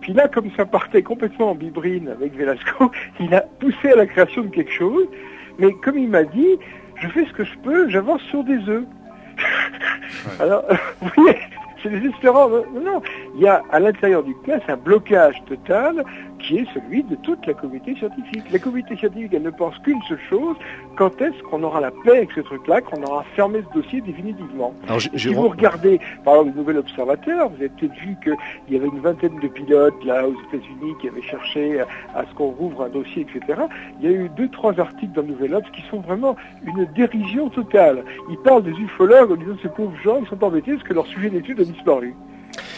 [0.00, 2.90] puis là, comme ça partait complètement en bibrine avec Velasco,
[3.20, 5.06] il a poussé à la création de quelque chose,
[5.58, 6.58] mais comme il m'a dit,
[6.96, 8.84] je fais ce que je peux, j'avance sur des œufs.
[10.40, 10.64] Alors,
[11.00, 11.38] vous voyez,
[11.82, 12.48] c'est désespérant.
[12.48, 13.02] Non, non, non.
[13.36, 16.04] Il y a à l'intérieur du CNES un blocage total
[16.38, 18.44] qui est celui de toute la communauté scientifique.
[18.50, 20.56] La communauté scientifique, elle ne pense qu'une seule chose,
[20.96, 24.74] quand est-ce qu'on aura la paix avec ce truc-là, qu'on aura fermé ce dossier définitivement.
[24.86, 28.76] Alors, si vous regardez, par exemple, le Nouvel Observateur, vous avez peut-être vu qu'il y
[28.76, 31.80] avait une vingtaine de pilotes là aux États-Unis qui avaient cherché
[32.14, 33.60] à, ce qu'on rouvre un dossier, etc.
[34.00, 36.86] Il y a eu deux, trois articles dans le Nouvel Obs qui sont vraiment une
[36.94, 38.04] dérision totale.
[38.30, 41.06] Ils parlent des ufologues en disant ces pauvres gens, ils sont embêtés parce que leur
[41.06, 42.14] sujet d'étude a disparu.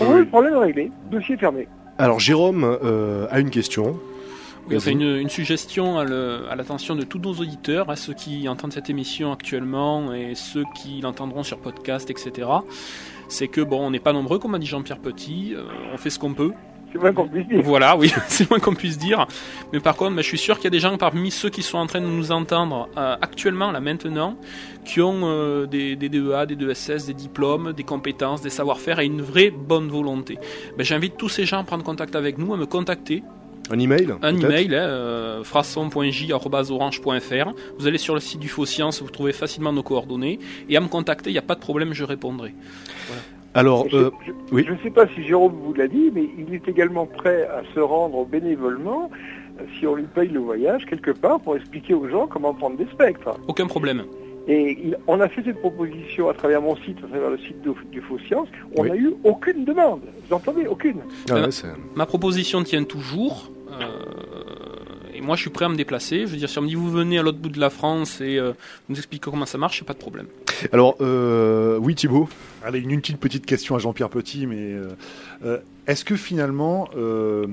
[0.02, 1.68] Eux, le problème est réglé, dossier fermé.
[2.00, 4.00] Alors Jérôme euh, a une question.
[4.66, 4.94] Oui, Vas-y.
[4.94, 6.04] une, une suggestion à
[6.56, 11.02] l'attention de tous nos auditeurs, à ceux qui entendent cette émission actuellement et ceux qui
[11.02, 12.48] l'entendront sur podcast, etc.
[13.28, 16.08] C'est que bon, on n'est pas nombreux, comme a dit Jean-Pierre Petit, euh, on fait
[16.08, 16.52] ce qu'on peut.
[16.92, 17.62] C'est vrai qu'on puisse dire.
[17.62, 19.26] Voilà, oui, c'est moins qu'on puisse dire.
[19.72, 21.62] Mais par contre, bah, je suis sûr qu'il y a des gens parmi ceux qui
[21.62, 24.36] sont en train de nous entendre euh, actuellement, là maintenant,
[24.84, 29.06] qui ont euh, des, des DEA, des DSS, des diplômes, des compétences, des savoir-faire et
[29.06, 30.38] une vraie bonne volonté.
[30.76, 33.22] Ben, J'invite tous ces gens à prendre contact avec nous, à me contacter.
[33.72, 37.50] Un email Un email, hein, euh, frasson.j.orange.fr.
[37.78, 40.40] Vous allez sur le site du Faux Science, vous trouvez facilement nos coordonnées.
[40.68, 42.52] Et à me contacter, il n'y a pas de problème, je répondrai.
[43.54, 44.64] Alors, Je- euh, je- oui.
[44.66, 47.62] Je ne sais pas si Jérôme vous l'a dit, mais il est également prêt à
[47.74, 49.10] se rendre bénévolement
[49.58, 52.76] euh, si on lui paye le voyage quelque part pour expliquer aux gens comment prendre
[52.76, 53.30] des spectres.
[53.48, 54.04] Aucun problème.
[54.48, 57.60] Et il- on a fait cette proposition à travers mon site, à travers le site
[57.62, 58.48] de- du Faux Science.
[58.76, 58.88] On Oui.
[58.90, 60.00] n'a eu aucune demande.
[60.28, 60.66] Vous entendez?
[60.66, 61.00] Aucune.
[61.30, 61.50] ah Euh,
[61.94, 63.50] Ma proposition tient toujours.
[63.70, 63.84] euh,
[65.20, 66.20] et moi, je suis prêt à me déplacer.
[66.20, 68.20] Je veux dire, si on me dit vous venez à l'autre bout de la France
[68.20, 70.26] et euh, vous nous expliquez comment ça marche, pas de problème.
[70.72, 72.28] alors euh, oui Thibaut.
[72.64, 74.88] Allez, une ultime petite question à Jean-Pierre Petit, mais euh,
[75.44, 77.46] euh, est-ce que finalement, euh,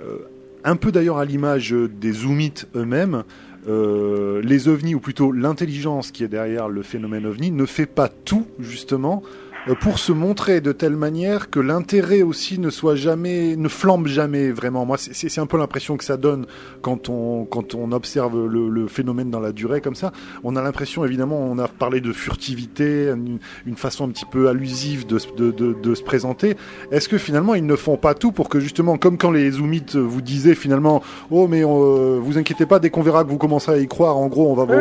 [0.00, 0.18] euh,
[0.64, 3.24] un peu d'ailleurs à l'image des zoomites eux-mêmes,
[3.68, 8.08] euh, les ovnis, ou plutôt l'intelligence qui est derrière le phénomène ovni, ne fait pas
[8.08, 13.56] tout, justement, euh, pour se montrer de telle manière que l'intérêt aussi ne soit jamais,
[13.56, 14.86] ne flambe jamais vraiment.
[14.86, 16.46] Moi, c'est- un peu l'impression que ça donne
[16.82, 20.12] quand on, quand on observe le, le phénomène dans la durée comme ça.
[20.44, 24.48] On a l'impression, évidemment, on a parlé de furtivité, une, une façon un petit peu
[24.48, 26.56] allusive de, se- de, de, de se présenter.
[26.92, 29.96] Est-ce que finalement, ils ne font pas tout pour que justement, comme quand les zoomites
[29.96, 33.70] vous disaient finalement, oh mais euh, vous inquiétez pas, dès qu'on verra que vous commencez
[33.70, 34.72] à y croire, en gros, on va vous,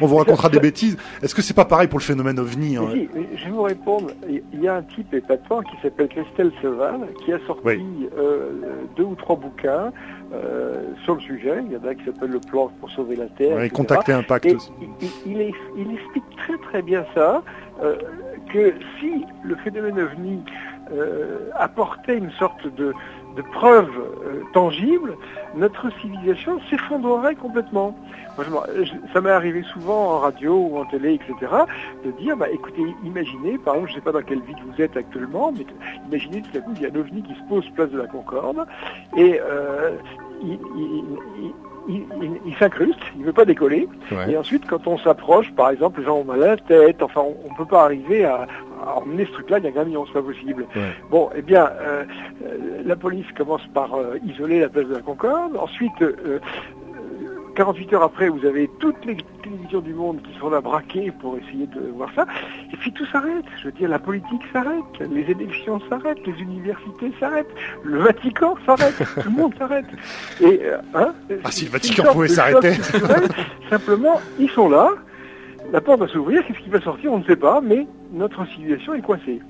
[0.00, 0.96] on, on vous racontera des bêtises.
[1.22, 2.88] Est-ce que c'est pas pareil pour le phénomène ovni hein?
[2.92, 4.08] Si, je vais vous répondre.
[4.52, 8.08] Il y a un type épatant qui s'appelle Christelle Seval, qui a sorti Oui.
[8.16, 8.50] euh,
[8.96, 9.92] deux ou trois bouquins
[10.32, 11.62] euh, sur le sujet.
[11.66, 13.56] Il y en a un qui s'appelle Le plan pour sauver la Terre.
[13.56, 13.74] Ouais, etc.
[13.74, 14.72] Contacter Impact Et aussi.
[15.26, 17.42] il, explique très très bien ça,
[17.82, 17.96] euh,
[18.52, 20.42] que si le phénomène ovni
[21.54, 22.92] apportait une sorte de,
[23.42, 23.90] de preuve
[24.26, 25.16] euh, tangible,
[25.54, 27.96] notre civilisation s'effondrerait complètement.
[28.36, 31.52] Moi, je ça m'est arrivé souvent en radio ou en télé, etc.,
[32.04, 34.80] de dire, bah, écoutez, imaginez, par exemple, je ne sais pas dans quelle ville vous
[34.82, 35.66] êtes actuellement, mais
[36.08, 38.06] imaginez tout à coup, il y a un ovni qui se pose place de la
[38.06, 38.64] Concorde,
[39.16, 39.90] et euh,
[40.42, 41.04] il, il-
[41.38, 41.52] il-
[41.88, 44.30] il- il- il s'incruste, il ne veut pas décoller, Ouais.
[44.32, 47.22] et ensuite, quand on s'approche, par exemple, les gens ont mal à la tête, enfin,
[47.22, 48.46] on ne peut pas arriver à
[48.96, 50.66] emmener ce truc-là d'un camion, c'est pas possible.
[50.74, 50.82] Ouais.
[51.10, 52.04] Bon, eh bien, euh,
[52.44, 55.56] euh, la police commence par euh, isoler la place de la Concorde.
[55.56, 56.38] Ensuite, euh, euh,
[57.56, 61.36] 48 heures après, vous avez toutes les télévisions du monde qui sont là braquées pour
[61.36, 62.24] essayer de voir ça.
[62.72, 63.44] Et puis tout s'arrête.
[63.58, 67.50] Je veux dire, la politique s'arrête, les élections s'arrêtent, les universités s'arrêtent,
[67.82, 69.86] le Vatican s'arrête, tout le monde s'arrête.
[70.40, 70.60] Et,
[70.94, 71.12] hein,
[71.44, 72.72] Ah, si le Vatican pouvait s'arrêter.
[73.68, 74.90] Simplement, ils sont là.
[75.72, 78.94] La porte va s'ouvrir, qu'est-ce qui va sortir, on ne sait pas, mais notre civilisation
[78.94, 79.40] est coincée.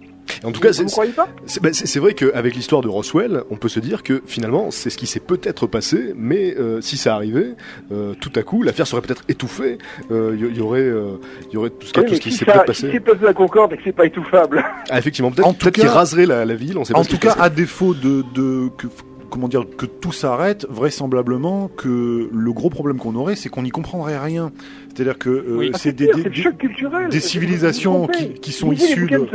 [0.45, 2.89] En tout cas, vous c'est ne croyez pas c'est c'est- c'est vrai qu'avec l'histoire de
[2.89, 6.81] Roswell, on peut se dire que finalement, c'est ce qui s'est peut-être passé, mais euh,
[6.81, 7.55] si ça arrivait,
[7.91, 9.79] euh, tout à coup, l'affaire serait peut-être étouffée.
[10.11, 11.17] Euh, Il y, y aurait, euh,
[11.49, 12.83] il y aurait tout ce, qui- Oui, tout mais ce qui si s'est peut-être si
[12.83, 12.91] passé.
[12.93, 14.65] c'est place de la Concorde et que c'est pas étouffable.
[14.91, 16.79] Ah, effectivement, En peut-être tout peut-être qu'il raserait la, la ville.
[16.79, 18.87] On sait pas En tout cas, à défaut de, de que
[19.31, 23.71] comment dire, que tout s'arrête, vraisemblablement que le gros problème qu'on aurait, c'est qu'on n'y
[23.71, 24.51] comprendrait rien.
[24.95, 25.71] C'est-à-dire que euh, Oui.
[25.75, 29.27] Ah, c'est des, des- c'est des- civilisations qui- qui sont les issues de-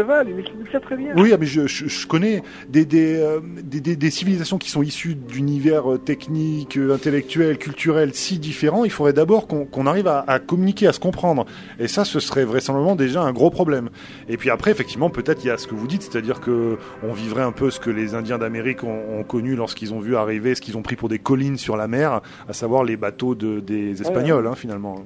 [0.71, 1.13] ça très bien.
[1.15, 4.69] Oui, ah, mais je, je, je connais des, des, euh, des, des, des civilisations qui
[4.69, 8.85] sont issues d'univers euh, techniques, euh, intellectuels, culturels si différents.
[8.85, 11.45] Il faudrait d'abord qu'on qu'on arrive à, à communiquer, à se comprendre.
[11.79, 13.89] Et ça, ce serait vraisemblablement déjà un gros problème.
[14.29, 17.13] Et puis après, effectivement, peut-être il y a ce que vous dites, c'est-à-dire que on
[17.13, 20.53] vivrait un peu ce que les Indiens d'Amérique ont, ont connu lorsqu'ils ont vu arriver
[20.55, 23.59] ce qu'ils ont pris pour des collines sur la mer, à savoir les bateaux de,
[23.59, 25.03] des Espagnols, hein, finalement.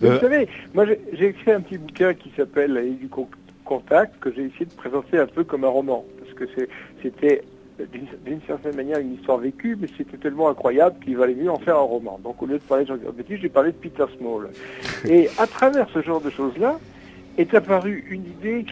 [0.00, 3.28] Mais Euh, Vous savez, moi j'ai écrit un petit bouquin qui s'appelle du Con-
[3.64, 6.44] Contact, que j'ai essayé de présenter un peu comme un roman, parce que
[7.02, 7.42] c'était
[8.24, 11.76] d'une certaine manière une histoire vécue, mais c'était tellement incroyable qu'il valait mieux en faire
[11.76, 12.18] un roman.
[12.24, 14.48] Donc au lieu de parler de Jean-Claude Betty, j'ai parlé de Peter Small.
[15.10, 16.78] Et à travers ce genre de choses-là,
[17.38, 18.64] est apparue une idée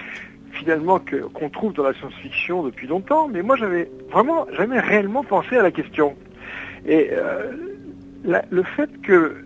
[0.53, 0.99] finalement
[1.35, 5.63] qu'on trouve dans la science-fiction depuis longtemps, mais moi j'avais vraiment jamais réellement pensé à
[5.63, 6.15] la question.
[6.87, 7.51] Et euh,
[8.25, 9.44] la- le fait que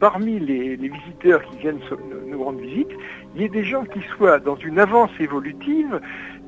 [0.00, 2.90] parmi les, les visiteurs qui viennent sur nos, nos grandes visites,
[3.34, 6.00] il y ait des gens qui soient dans une avance évolutive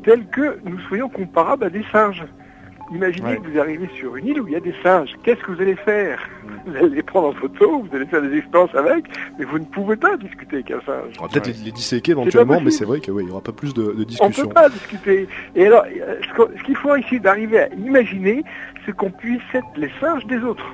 [0.04, 2.24] telle que nous soyons comparables à des singes.
[2.90, 3.36] Imaginez Ouais.
[3.36, 5.10] que vous arrivez sur une île où il y a des singes.
[5.22, 6.18] Qu'est-ce que vous allez faire
[6.66, 9.04] Vous allez les prendre en photo, vous allez faire des expériences avec,
[9.38, 11.12] mais vous ne pouvez pas discuter avec un singe.
[11.18, 11.52] On va peut-être Ouais.
[11.58, 13.98] les, les disséquer éventuellement, mais c'est vrai qu'il n'y aura pas plus de, de On
[13.98, 14.46] ne discussion.
[14.48, 15.28] peut pas discuter.
[15.54, 18.42] Et alors, ce qu'il faut essayer d'arriver à imaginer,
[18.86, 20.64] c'est qu'on puisse être les singes des autres.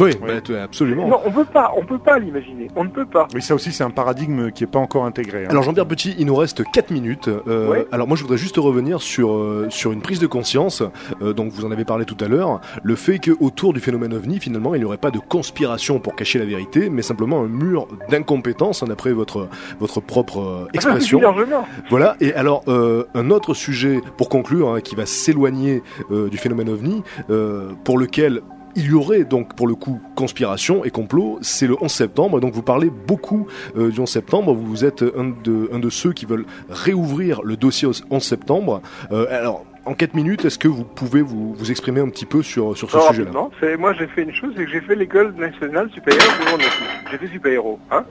[0.00, 0.40] Oui, Oui.
[0.48, 1.08] bah, absolument.
[1.08, 2.68] Non, on peut pas, on peut pas l'imaginer.
[2.76, 3.28] On ne peut pas.
[3.34, 5.44] Oui, ça aussi, c'est un paradigme qui n'est pas encore intégré.
[5.44, 5.48] hein.
[5.50, 7.28] Alors Jean-Pierre Petit, il nous reste 4 minutes.
[7.28, 7.84] Euh.
[7.92, 10.82] Alors moi je voudrais juste revenir sur euh, sur une prise de conscience.
[11.22, 14.12] euh, donc vous en avez parlé tout à l'heure, le fait que autour du phénomène
[14.14, 17.48] ovni finalement il n'y aurait pas de conspiration pour cacher la vérité, mais simplement un
[17.48, 19.48] mur d'incompétence hein, d'après votre
[19.80, 21.20] votre propre euh, expression.
[21.20, 21.64] largement.
[21.90, 26.38] Voilà, et alors euh, un autre sujet pour conclure, hein, qui va s'éloigner euh, du
[26.38, 28.40] phénomène ovni, euh, pour lequel
[28.76, 32.40] il y aurait donc pour le coup conspiration et complot, c'est le 11 septembre, et
[32.40, 33.46] donc vous parlez beaucoup
[33.76, 37.56] euh, du 11 septembre, vous êtes un de, un de ceux qui veulent réouvrir le
[37.56, 38.82] dossier au 11 septembre.
[39.12, 42.42] Euh, alors, en 4 minutes, est-ce que vous pouvez vous, vous exprimer un petit peu
[42.42, 43.48] sur, sur ce Alors, sujet-là?
[43.60, 46.22] c'est- moi j'ai fait une chose, c'est que j'ai fait l'école nationale supérieure
[46.56, 46.62] de.
[47.10, 47.78] J'ai fait super-héros.
[47.90, 48.04] Hein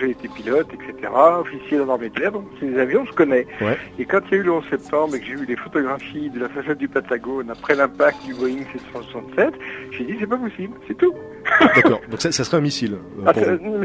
[0.00, 3.46] j'ai été pilote, etc., officier dans l'armée de l'air, donc ces avions je connais.
[3.60, 3.76] Ouais.
[3.98, 6.30] Et quand il y a eu le 11 septembre et que j'ai vu les photographies
[6.30, 9.54] de la façade du Patagone après l'impact du Boeing 767,
[9.92, 11.14] j'ai dit c'est pas possible, c'est tout.
[11.76, 12.94] D'accord, donc ça, ça serait un missile.
[12.94, 13.32] euh, Ah,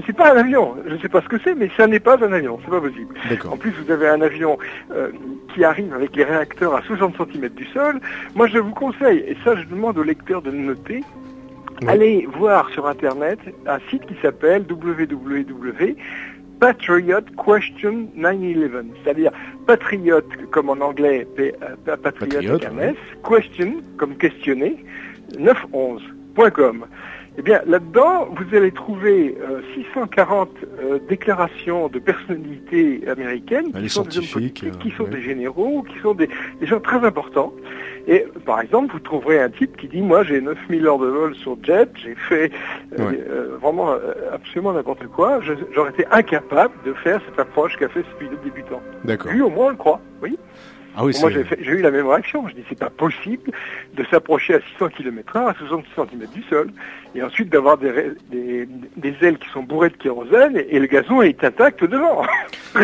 [0.06, 2.32] c'est pas un avion, je sais pas ce que c'est, mais ça n'est pas un
[2.34, 3.14] avion, c'est pas possible.
[3.50, 4.58] En plus, vous avez un avion
[4.92, 5.10] euh,
[5.54, 8.00] qui arrive avec les réacteurs à 60 cm du sol.
[8.36, 11.02] Moi, je vous conseille, et ça, je demande aux lecteurs de le noter,
[11.88, 15.95] Allez voir sur Internet un site qui s'appelle www.
[16.60, 19.32] Patriot Question 911, c'est-à-dire
[19.66, 22.80] patriote comme en anglais, P- euh.
[22.80, 22.95] S,
[23.28, 24.86] question comme questionner,
[25.40, 26.86] 911.com.
[27.38, 30.49] Eh bien, là-dedans, vous allez trouver euh, 640
[30.84, 35.10] euh, déclarations de personnalités américaines qui les sont des politiques, qui euh, sont ouais.
[35.12, 36.30] des généraux, qui sont des,
[36.60, 37.53] des gens très importants.
[38.07, 41.36] Et par exemple, vous trouverez un type qui dit, moi j'ai 9000 heures de vol
[41.36, 42.52] sur jet, j'ai fait
[42.99, 43.19] euh, Ouais.
[43.30, 43.99] euh, vraiment euh,
[44.34, 45.40] absolument n'importe quoi,
[45.73, 48.82] j'aurais été incapable de faire cette approche qu'a fait ce pilote débutant.
[49.03, 49.32] D'accord.
[49.32, 50.38] Lui au moins on le croit, oui.
[50.98, 52.48] Ah oui, Moi, j'ai fait- j'ai eu la même réaction.
[52.50, 53.52] Je dis, c'est pas possible
[53.96, 56.70] de s'approcher à 600 km h à 60 cm du sol.
[57.16, 57.92] Et ensuite d'avoir des,
[58.30, 62.24] des, des ailes qui sont bourrées de kérosène et, et le gazon est intact devant.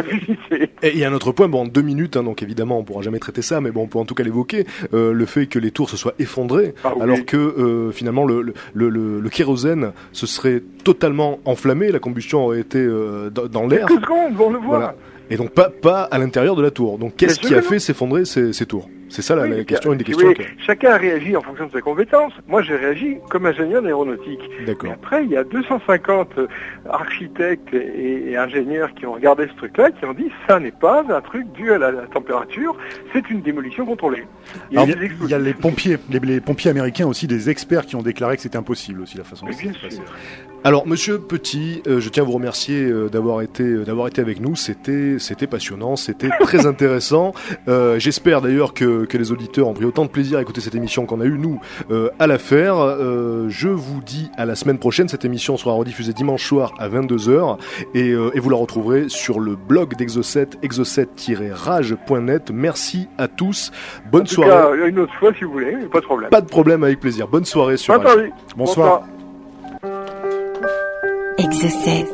[0.84, 2.84] Et il y a un autre point, bon, en deux minutes, hein, donc évidemment, on
[2.84, 5.48] pourra jamais traiter ça, mais bon, on peut en tout cas l'évoquer, euh, le fait
[5.48, 7.02] que les tours se soient effondrées, Ah oui.
[7.02, 12.00] alors que euh, finalement le, le, le, le- le kérosène se serait totalement enflammé, la
[12.00, 14.78] combustion aurait été euh, dans, dans l'air, Quelques secondes, on le voit.
[14.78, 14.96] Voilà.
[15.30, 16.98] Et donc pas, pas à l'intérieur de la tour.
[16.98, 18.90] Donc qu'est-ce qui a fait s'effondrer ces, ces tours?
[19.10, 20.34] C'est ça la, Oui, la mais question, une des questions.
[20.34, 22.34] que- Chacun a réagi en fonction de ses compétences.
[22.46, 24.42] Moi, j'ai réagi comme ingénieur d'aéronautique.
[24.60, 24.92] Mais D'accord.
[24.92, 26.48] après, il y a 250 euh,
[26.90, 31.06] architectes et, et ingénieurs qui ont regardé ce truc-là, qui ont dit ça n'est pas
[31.10, 32.76] un truc dû à la, la température,
[33.14, 34.26] c'est une démolition contrôlée.
[34.72, 37.50] Il y a Alors, il y a les pompiers, les, les pompiers américains aussi, des
[37.50, 39.80] experts qui ont déclaré que c'était impossible aussi la façon dont Mais ça bien s'est
[39.80, 39.96] passé.
[39.98, 40.06] sûr.
[40.64, 44.22] Alors, Monsieur Petit, euh, je tiens à vous remercier euh, d'avoir été euh, d'avoir été
[44.22, 44.56] avec nous.
[44.58, 47.32] C'était c'était passionnant, c'était très intéressant.
[47.70, 50.76] Euh, J'espère d'ailleurs que, que les auditeurs ont pris autant de plaisir à écouter cette
[50.76, 52.76] émission qu'on a eu nous euh, à la faire.
[52.80, 55.08] Euh, je vous dis à la semaine prochaine.
[55.08, 57.58] Cette émission sera rediffusée dimanche soir à 22h
[57.94, 62.52] et, euh, et vous la retrouverez sur le blog d'Exocet, exocet-rage.net.
[62.52, 63.72] Merci à tous.
[64.12, 64.80] Bonne En tout soirée.
[64.80, 66.30] cas, une autre fois si vous voulez, pas de problème.
[66.30, 67.28] Pas de problème, avec plaisir.
[67.30, 67.94] Bonne soirée sur.
[67.94, 68.32] Entendu.
[68.58, 69.04] Bonsoir.
[71.40, 72.06] Exocet,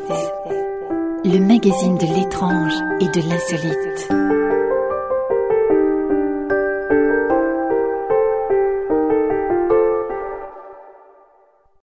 [1.24, 4.23] le magazine de l'étrange et de l'insolite.